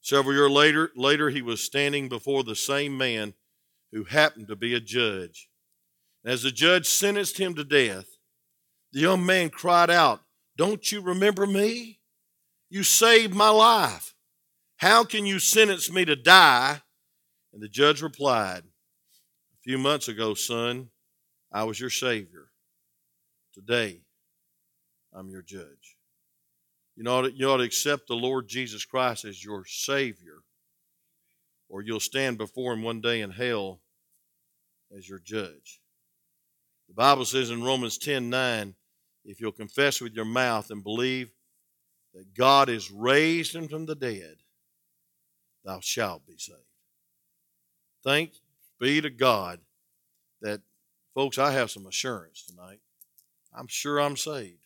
Several 0.00 0.34
years 0.34 0.50
later, 0.50 0.90
later, 0.96 1.30
he 1.30 1.42
was 1.42 1.62
standing 1.62 2.08
before 2.08 2.42
the 2.42 2.56
same 2.56 2.96
man 2.96 3.34
who 3.92 4.04
happened 4.04 4.48
to 4.48 4.56
be 4.56 4.74
a 4.74 4.80
judge 4.80 5.50
as 6.24 6.42
the 6.42 6.50
judge 6.50 6.86
sentenced 6.86 7.38
him 7.38 7.54
to 7.54 7.64
death, 7.64 8.06
the 8.92 9.00
young 9.00 9.24
man 9.24 9.50
cried 9.50 9.90
out, 9.90 10.20
Don't 10.56 10.90
you 10.92 11.00
remember 11.00 11.46
me? 11.46 12.00
You 12.68 12.82
saved 12.82 13.34
my 13.34 13.48
life. 13.48 14.14
How 14.76 15.04
can 15.04 15.26
you 15.26 15.38
sentence 15.38 15.90
me 15.90 16.04
to 16.04 16.16
die? 16.16 16.82
And 17.52 17.62
the 17.62 17.68
judge 17.68 18.02
replied, 18.02 18.62
A 18.64 19.62
few 19.62 19.78
months 19.78 20.08
ago, 20.08 20.34
son, 20.34 20.90
I 21.52 21.64
was 21.64 21.80
your 21.80 21.90
Savior. 21.90 22.50
Today, 23.54 24.02
I'm 25.12 25.30
your 25.30 25.42
judge. 25.42 25.79
You 27.00 27.10
ought, 27.10 27.22
to, 27.22 27.32
you 27.32 27.48
ought 27.48 27.56
to 27.56 27.62
accept 27.62 28.08
the 28.08 28.14
Lord 28.14 28.46
Jesus 28.46 28.84
Christ 28.84 29.24
as 29.24 29.42
your 29.42 29.64
Savior, 29.64 30.40
or 31.70 31.80
you'll 31.80 31.98
stand 31.98 32.36
before 32.36 32.74
Him 32.74 32.82
one 32.82 33.00
day 33.00 33.22
in 33.22 33.30
hell 33.30 33.80
as 34.94 35.08
your 35.08 35.18
judge. 35.18 35.80
The 36.88 36.94
Bible 36.94 37.24
says 37.24 37.48
in 37.48 37.64
Romans 37.64 37.96
10 37.96 38.28
9, 38.28 38.74
if 39.24 39.40
you'll 39.40 39.50
confess 39.50 40.02
with 40.02 40.12
your 40.12 40.26
mouth 40.26 40.70
and 40.70 40.84
believe 40.84 41.30
that 42.12 42.34
God 42.34 42.68
is 42.68 42.90
raised 42.90 43.54
him 43.54 43.66
from 43.66 43.86
the 43.86 43.94
dead, 43.94 44.36
thou 45.64 45.80
shalt 45.80 46.26
be 46.26 46.36
saved. 46.36 46.58
Thanks 48.04 48.40
be 48.78 49.00
to 49.00 49.08
God 49.08 49.60
that, 50.42 50.60
folks, 51.14 51.38
I 51.38 51.52
have 51.52 51.70
some 51.70 51.86
assurance 51.86 52.44
tonight. 52.44 52.80
I'm 53.56 53.68
sure 53.68 53.98
I'm 53.98 54.18
saved. 54.18 54.59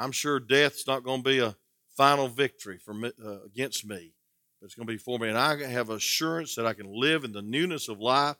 I'm 0.00 0.12
sure 0.12 0.40
death's 0.40 0.86
not 0.86 1.04
going 1.04 1.22
to 1.22 1.28
be 1.28 1.40
a 1.40 1.56
final 1.94 2.26
victory 2.26 2.78
for 2.78 2.94
me, 2.94 3.12
uh, 3.22 3.42
against 3.42 3.84
me, 3.84 4.14
but 4.58 4.64
it's 4.64 4.74
going 4.74 4.86
to 4.86 4.92
be 4.92 4.98
for 4.98 5.18
me. 5.18 5.28
And 5.28 5.36
I 5.36 5.62
have 5.66 5.90
assurance 5.90 6.54
that 6.54 6.64
I 6.64 6.72
can 6.72 6.90
live 6.90 7.22
in 7.22 7.32
the 7.32 7.42
newness 7.42 7.86
of 7.86 8.00
life 8.00 8.36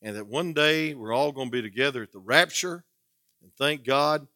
and 0.00 0.14
that 0.14 0.28
one 0.28 0.52
day 0.52 0.94
we're 0.94 1.12
all 1.12 1.32
going 1.32 1.48
to 1.48 1.52
be 1.52 1.62
together 1.62 2.04
at 2.04 2.12
the 2.12 2.20
rapture. 2.20 2.84
And 3.42 3.52
thank 3.58 3.84
God 3.84 4.28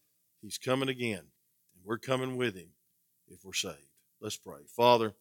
He's 0.43 0.59
coming 0.59 0.89
again. 0.89 1.21
And 1.21 1.85
we're 1.85 1.99
coming 1.99 2.37
with 2.37 2.57
Him 2.57 2.71
if 3.29 3.45
we're 3.45 3.53
saved. 3.53 3.79
Let's 4.21 4.37
pray. 4.37 4.61
Father, 4.67 5.15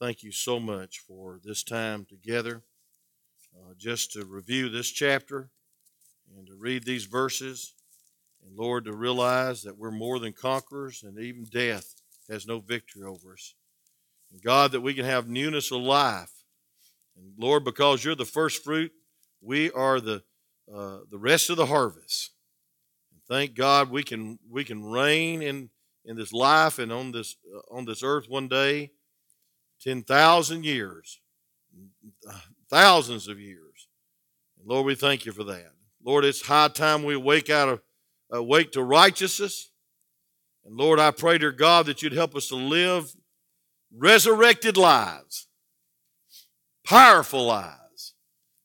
thank 0.00 0.22
you 0.22 0.32
so 0.32 0.58
much 0.58 1.00
for 1.00 1.38
this 1.44 1.62
time 1.62 2.06
together, 2.06 2.62
uh, 3.54 3.74
just 3.76 4.12
to 4.12 4.24
review 4.24 4.70
this 4.70 4.90
chapter 4.90 5.50
and 6.34 6.46
to 6.46 6.54
read 6.54 6.84
these 6.84 7.04
verses. 7.04 7.74
And 8.44 8.56
Lord, 8.56 8.84
to 8.84 8.94
realize 8.94 9.62
that 9.62 9.78
we're 9.78 9.90
more 9.90 10.18
than 10.18 10.32
conquerors 10.32 11.02
and 11.02 11.18
even 11.18 11.44
death 11.44 11.94
has 12.28 12.46
no 12.46 12.60
victory 12.60 13.04
over 13.04 13.32
us. 13.32 13.54
And 14.30 14.42
God, 14.42 14.72
that 14.72 14.80
we 14.80 14.94
can 14.94 15.04
have 15.04 15.28
newness 15.28 15.70
of 15.70 15.80
life. 15.80 16.30
And 17.16 17.32
Lord, 17.38 17.64
because 17.64 18.04
you're 18.04 18.14
the 18.14 18.24
first 18.24 18.64
fruit 18.64 18.92
we 19.44 19.70
are 19.72 20.00
the 20.00 20.22
uh, 20.74 20.98
the 21.10 21.18
rest 21.18 21.50
of 21.50 21.56
the 21.56 21.66
harvest. 21.66 22.30
And 23.12 23.20
thank 23.28 23.54
God 23.54 23.90
we 23.90 24.02
can 24.02 24.38
we 24.50 24.64
can 24.64 24.84
reign 24.84 25.42
in 25.42 25.70
in 26.04 26.16
this 26.16 26.32
life 26.32 26.78
and 26.78 26.90
on 26.90 27.12
this 27.12 27.36
uh, 27.54 27.74
on 27.74 27.84
this 27.84 28.02
earth 28.02 28.28
one 28.28 28.48
day, 28.48 28.90
ten 29.80 30.02
thousand 30.02 30.64
years, 30.64 31.20
thousands 32.70 33.28
of 33.28 33.38
years. 33.38 33.88
And 34.58 34.66
Lord, 34.66 34.86
we 34.86 34.94
thank 34.94 35.26
you 35.26 35.32
for 35.32 35.44
that. 35.44 35.72
Lord, 36.02 36.24
it's 36.24 36.46
high 36.46 36.68
time 36.68 37.04
we 37.04 37.16
wake 37.16 37.50
out 37.50 37.68
of 37.68 37.80
uh, 38.32 38.42
wake 38.42 38.72
to 38.72 38.82
righteousness. 38.82 39.70
And 40.64 40.76
Lord, 40.76 40.98
I 40.98 41.10
pray, 41.10 41.38
to 41.38 41.52
God, 41.52 41.86
that 41.86 42.02
you'd 42.02 42.12
help 42.12 42.34
us 42.34 42.48
to 42.48 42.56
live 42.56 43.14
resurrected 43.92 44.76
lives, 44.76 45.46
powerful 46.84 47.46
lives 47.46 47.80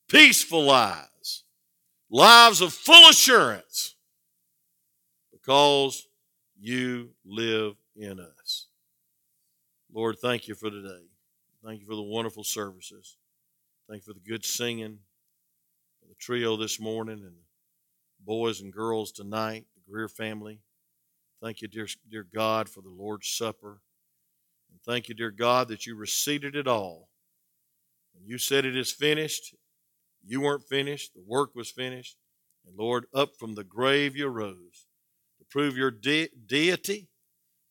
peaceful 0.10 0.64
lives, 0.64 1.46
lives 2.10 2.60
of 2.60 2.74
full 2.74 3.10
assurance, 3.10 3.96
because 5.32 6.08
you 6.60 7.12
live 7.26 7.76
in 7.96 8.20
us. 8.20 8.68
Lord, 9.94 10.18
thank 10.20 10.48
you 10.48 10.56
for 10.56 10.70
today. 10.70 11.06
Thank 11.64 11.80
you 11.80 11.86
for 11.86 11.96
the 11.96 12.02
wonderful 12.02 12.44
services. 12.44 13.18
Thank 13.88 14.02
you 14.02 14.14
for 14.14 14.20
the 14.20 14.28
good 14.28 14.44
singing, 14.44 15.00
the 16.08 16.16
trio 16.16 16.58
this 16.58 16.80
morning, 16.80 17.22
and 17.24 17.36
boys 18.30 18.62
and 18.62 18.72
girls 18.72 19.12
tonight, 19.12 19.66
the 19.74 19.92
Greer 19.92 20.08
family. 20.08 20.60
Thank 21.42 21.64
you, 21.64 21.68
dear, 21.68 21.88
dear 22.12 22.28
God, 22.32 22.70
for 22.70 22.82
the 22.82 22.90
Lord's 22.90 23.28
Supper. 23.28 23.82
And 24.70 24.80
thank 24.86 25.10
you, 25.10 25.16
dear 25.16 25.32
God, 25.32 25.68
that 25.70 25.88
you 25.88 25.96
received 25.96 26.44
it 26.44 26.68
all. 26.68 27.10
You 28.24 28.38
said 28.38 28.66
it 28.66 28.78
is 28.78 28.92
finished, 28.92 29.56
you 30.24 30.42
weren't 30.42 30.70
finished, 30.70 31.16
the 31.16 31.24
work 31.26 31.56
was 31.56 31.72
finished. 31.72 32.18
And 32.68 32.78
Lord, 32.78 33.08
up 33.16 33.32
from 33.36 33.56
the 33.56 33.64
grave 33.64 34.16
you 34.16 34.28
rose 34.28 34.86
to 35.40 35.46
prove 35.50 35.76
your 35.76 35.90
de- 35.90 36.30
deity, 36.46 37.08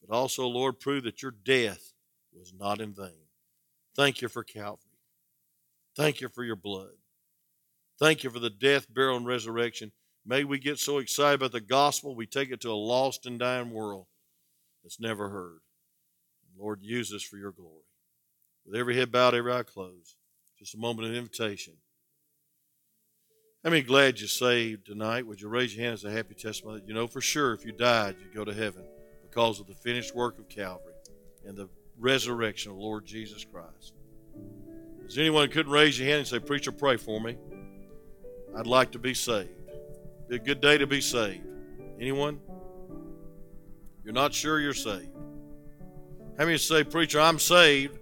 but 0.04 0.12
also, 0.12 0.48
Lord, 0.48 0.80
prove 0.80 1.04
that 1.04 1.22
your 1.22 1.30
death 1.44 1.92
was 2.36 2.52
not 2.52 2.80
in 2.80 2.92
vain. 2.92 3.28
Thank 3.94 4.22
you 4.22 4.28
for 4.28 4.42
Calvary. 4.42 4.98
Thank 5.96 6.20
you 6.20 6.28
for 6.28 6.42
your 6.42 6.56
blood. 6.56 6.96
Thank 8.00 8.24
you 8.24 8.30
for 8.30 8.40
the 8.40 8.50
death, 8.50 8.92
burial, 8.92 9.18
and 9.18 9.26
resurrection. 9.26 9.92
May 10.28 10.44
we 10.44 10.58
get 10.58 10.78
so 10.78 10.98
excited 10.98 11.36
about 11.36 11.52
the 11.52 11.60
gospel, 11.60 12.14
we 12.14 12.26
take 12.26 12.50
it 12.50 12.60
to 12.60 12.70
a 12.70 12.74
lost 12.74 13.24
and 13.24 13.38
dying 13.38 13.70
world 13.70 14.04
that's 14.82 15.00
never 15.00 15.30
heard. 15.30 15.60
Lord, 16.58 16.80
use 16.82 17.14
us 17.14 17.22
for 17.22 17.38
your 17.38 17.50
glory. 17.50 17.86
With 18.66 18.76
every 18.76 18.94
head 18.94 19.10
bowed, 19.10 19.34
every 19.34 19.50
eye 19.54 19.62
closed, 19.62 20.16
just 20.58 20.74
a 20.74 20.78
moment 20.78 21.08
of 21.08 21.14
invitation. 21.14 21.72
How 23.64 23.70
many 23.70 23.80
glad 23.80 24.20
you're 24.20 24.28
saved 24.28 24.84
tonight? 24.84 25.26
Would 25.26 25.40
you 25.40 25.48
raise 25.48 25.74
your 25.74 25.84
hand 25.84 25.94
as 25.94 26.04
a 26.04 26.10
happy 26.10 26.34
testimony? 26.34 26.82
You 26.86 26.92
know 26.92 27.06
for 27.06 27.22
sure 27.22 27.54
if 27.54 27.64
you 27.64 27.72
died, 27.72 28.16
you'd 28.20 28.34
go 28.34 28.44
to 28.44 28.52
heaven 28.52 28.84
because 29.22 29.60
of 29.60 29.66
the 29.66 29.74
finished 29.74 30.14
work 30.14 30.38
of 30.38 30.50
Calvary 30.50 30.92
and 31.46 31.56
the 31.56 31.70
resurrection 31.98 32.70
of 32.70 32.76
Lord 32.76 33.06
Jesus 33.06 33.46
Christ. 33.46 33.94
Is 35.06 35.16
anyone 35.16 35.46
who 35.48 35.54
couldn't 35.54 35.72
raise 35.72 35.98
your 35.98 36.06
hand 36.06 36.18
and 36.18 36.28
say, 36.28 36.38
Preacher, 36.38 36.70
pray 36.70 36.98
for 36.98 37.18
me? 37.18 37.38
I'd 38.54 38.66
like 38.66 38.92
to 38.92 38.98
be 38.98 39.14
saved. 39.14 39.57
A 40.30 40.38
good 40.38 40.60
day 40.60 40.76
to 40.76 40.86
be 40.86 41.00
saved. 41.00 41.46
Anyone? 41.98 42.38
You're 44.04 44.12
not 44.12 44.34
sure 44.34 44.60
you're 44.60 44.74
saved. 44.74 45.08
How 46.38 46.44
many 46.44 46.58
say, 46.58 46.84
Preacher, 46.84 47.20
I'm 47.20 47.38
saved, 47.38 47.98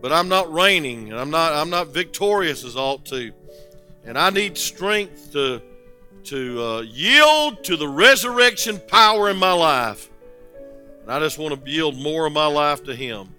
but 0.00 0.12
I'm 0.12 0.28
not 0.28 0.52
reigning 0.52 1.10
and 1.10 1.18
I'm 1.18 1.30
not 1.30 1.52
I'm 1.52 1.70
not 1.70 1.88
victorious 1.88 2.62
as 2.62 2.76
ought 2.76 3.06
to. 3.06 3.32
And 4.04 4.18
I 4.18 4.30
need 4.30 4.58
strength 4.58 5.32
to 5.32 5.62
to 6.24 6.62
uh, 6.62 6.80
yield 6.82 7.64
to 7.64 7.76
the 7.76 7.88
resurrection 7.88 8.80
power 8.86 9.30
in 9.30 9.36
my 9.36 9.52
life. 9.52 10.10
And 11.02 11.10
I 11.10 11.18
just 11.20 11.38
want 11.38 11.64
to 11.64 11.70
yield 11.70 11.96
more 11.96 12.26
of 12.26 12.32
my 12.32 12.46
life 12.46 12.84
to 12.84 12.94
Him. 12.94 13.34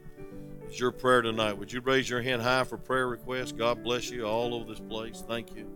It's 0.67 0.79
your 0.79 0.91
prayer 0.91 1.21
tonight. 1.21 1.53
Would 1.53 1.71
you 1.71 1.81
raise 1.81 2.09
your 2.09 2.21
hand 2.21 2.41
high 2.41 2.63
for 2.63 2.77
prayer 2.77 3.07
requests? 3.07 3.51
God 3.51 3.83
bless 3.83 4.09
you 4.09 4.25
all 4.25 4.53
over 4.53 4.65
this 4.65 4.79
place. 4.79 5.23
Thank 5.27 5.55
you. 5.55 5.67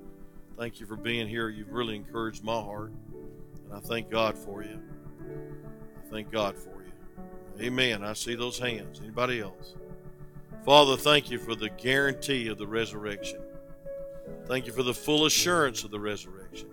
Thank 0.60 0.82
you 0.82 0.86
for 0.86 0.98
being 0.98 1.26
here. 1.26 1.48
You've 1.48 1.72
really 1.72 1.96
encouraged 1.96 2.44
my 2.44 2.52
heart. 2.52 2.92
And 3.64 3.74
I 3.74 3.80
thank 3.80 4.10
God 4.10 4.38
for 4.38 4.62
you. 4.62 4.82
I 5.22 6.12
thank 6.12 6.30
God 6.34 6.58
for 6.58 6.84
you. 6.84 7.66
Amen. 7.66 8.04
I 8.04 8.12
see 8.12 8.36
those 8.36 8.60
hands. 8.60 9.00
Anybody 9.02 9.40
else? 9.40 9.76
Father, 10.66 10.98
thank 10.98 11.32
you 11.32 11.40
for 11.40 11.56
the 11.56 11.70
guarantee 11.70 12.50
of 12.50 12.58
the 12.58 12.68
resurrection. 12.68 13.40
Thank 14.48 14.68
you 14.68 14.74
for 14.74 14.84
the 14.84 14.94
full 14.94 15.28
assurance 15.28 15.86
of 15.86 15.92
the 15.92 16.00
resurrection. 16.00 16.68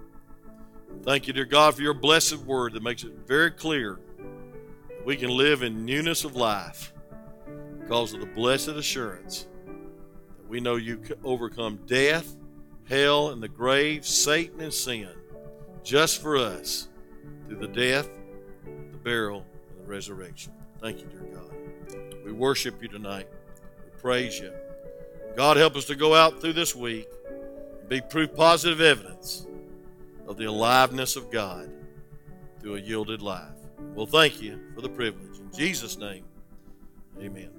Thank 1.05 1.29
you, 1.29 1.33
dear 1.33 1.45
God, 1.45 1.77
for 1.77 1.83
your 1.83 1.95
blessed 1.95 2.39
word 2.39 2.73
that 2.73 2.83
makes 2.83 3.05
it 3.05 3.13
very 3.25 3.53
clear 3.53 4.01
we 5.05 5.17
can 5.17 5.31
live 5.31 5.63
in 5.63 5.85
newness 5.85 6.25
of 6.25 6.35
life 6.35 6.93
because 7.79 8.15
of 8.15 8.19
the 8.19 8.27
blessed 8.27 8.71
assurance 8.71 9.47
that 9.65 10.49
we 10.49 10.59
know 10.59 10.75
you 10.75 11.01
overcome 11.23 11.79
death, 11.87 12.37
hell, 12.89 13.31
and 13.31 13.43
the 13.43 13.49
grave, 13.49 14.07
Satan, 14.07 14.61
and 14.61 14.73
sin 14.73 15.09
just 15.83 16.21
for 16.21 16.37
us 16.37 16.89
through 17.47 17.59
the 17.59 17.69
death, 17.69 18.09
the 18.65 18.99
burial, 18.99 19.45
and 19.71 19.87
the 19.87 19.89
resurrection. 19.89 20.53
Thank 20.81 21.01
you, 21.01 21.07
dear 21.07 21.21
God. 21.21 22.25
We 22.25 22.33
worship 22.33 22.83
you 22.83 22.89
tonight. 22.89 23.29
We 23.85 24.01
praise 24.01 24.39
you. 24.39 24.53
God, 25.37 25.57
help 25.57 25.77
us 25.77 25.85
to 25.87 25.95
go 25.95 26.15
out 26.15 26.41
through 26.41 26.55
this 26.55 26.75
week 26.75 27.09
and 27.81 27.89
be 27.89 28.01
proof 28.01 28.35
positive 28.35 28.81
evidence 28.81 29.47
of 30.27 30.37
the 30.37 30.47
aliveness 30.47 31.15
of 31.15 31.31
God 31.31 31.71
through 32.61 32.77
a 32.77 32.81
yielded 32.81 33.23
life. 33.23 33.55
Well, 33.95 34.07
thank 34.07 34.43
you 34.43 34.59
for 34.75 34.81
the 34.81 34.89
privilege. 34.89 35.39
In 35.39 35.51
Jesus' 35.53 35.97
name, 35.99 36.25
amen. 37.21 37.56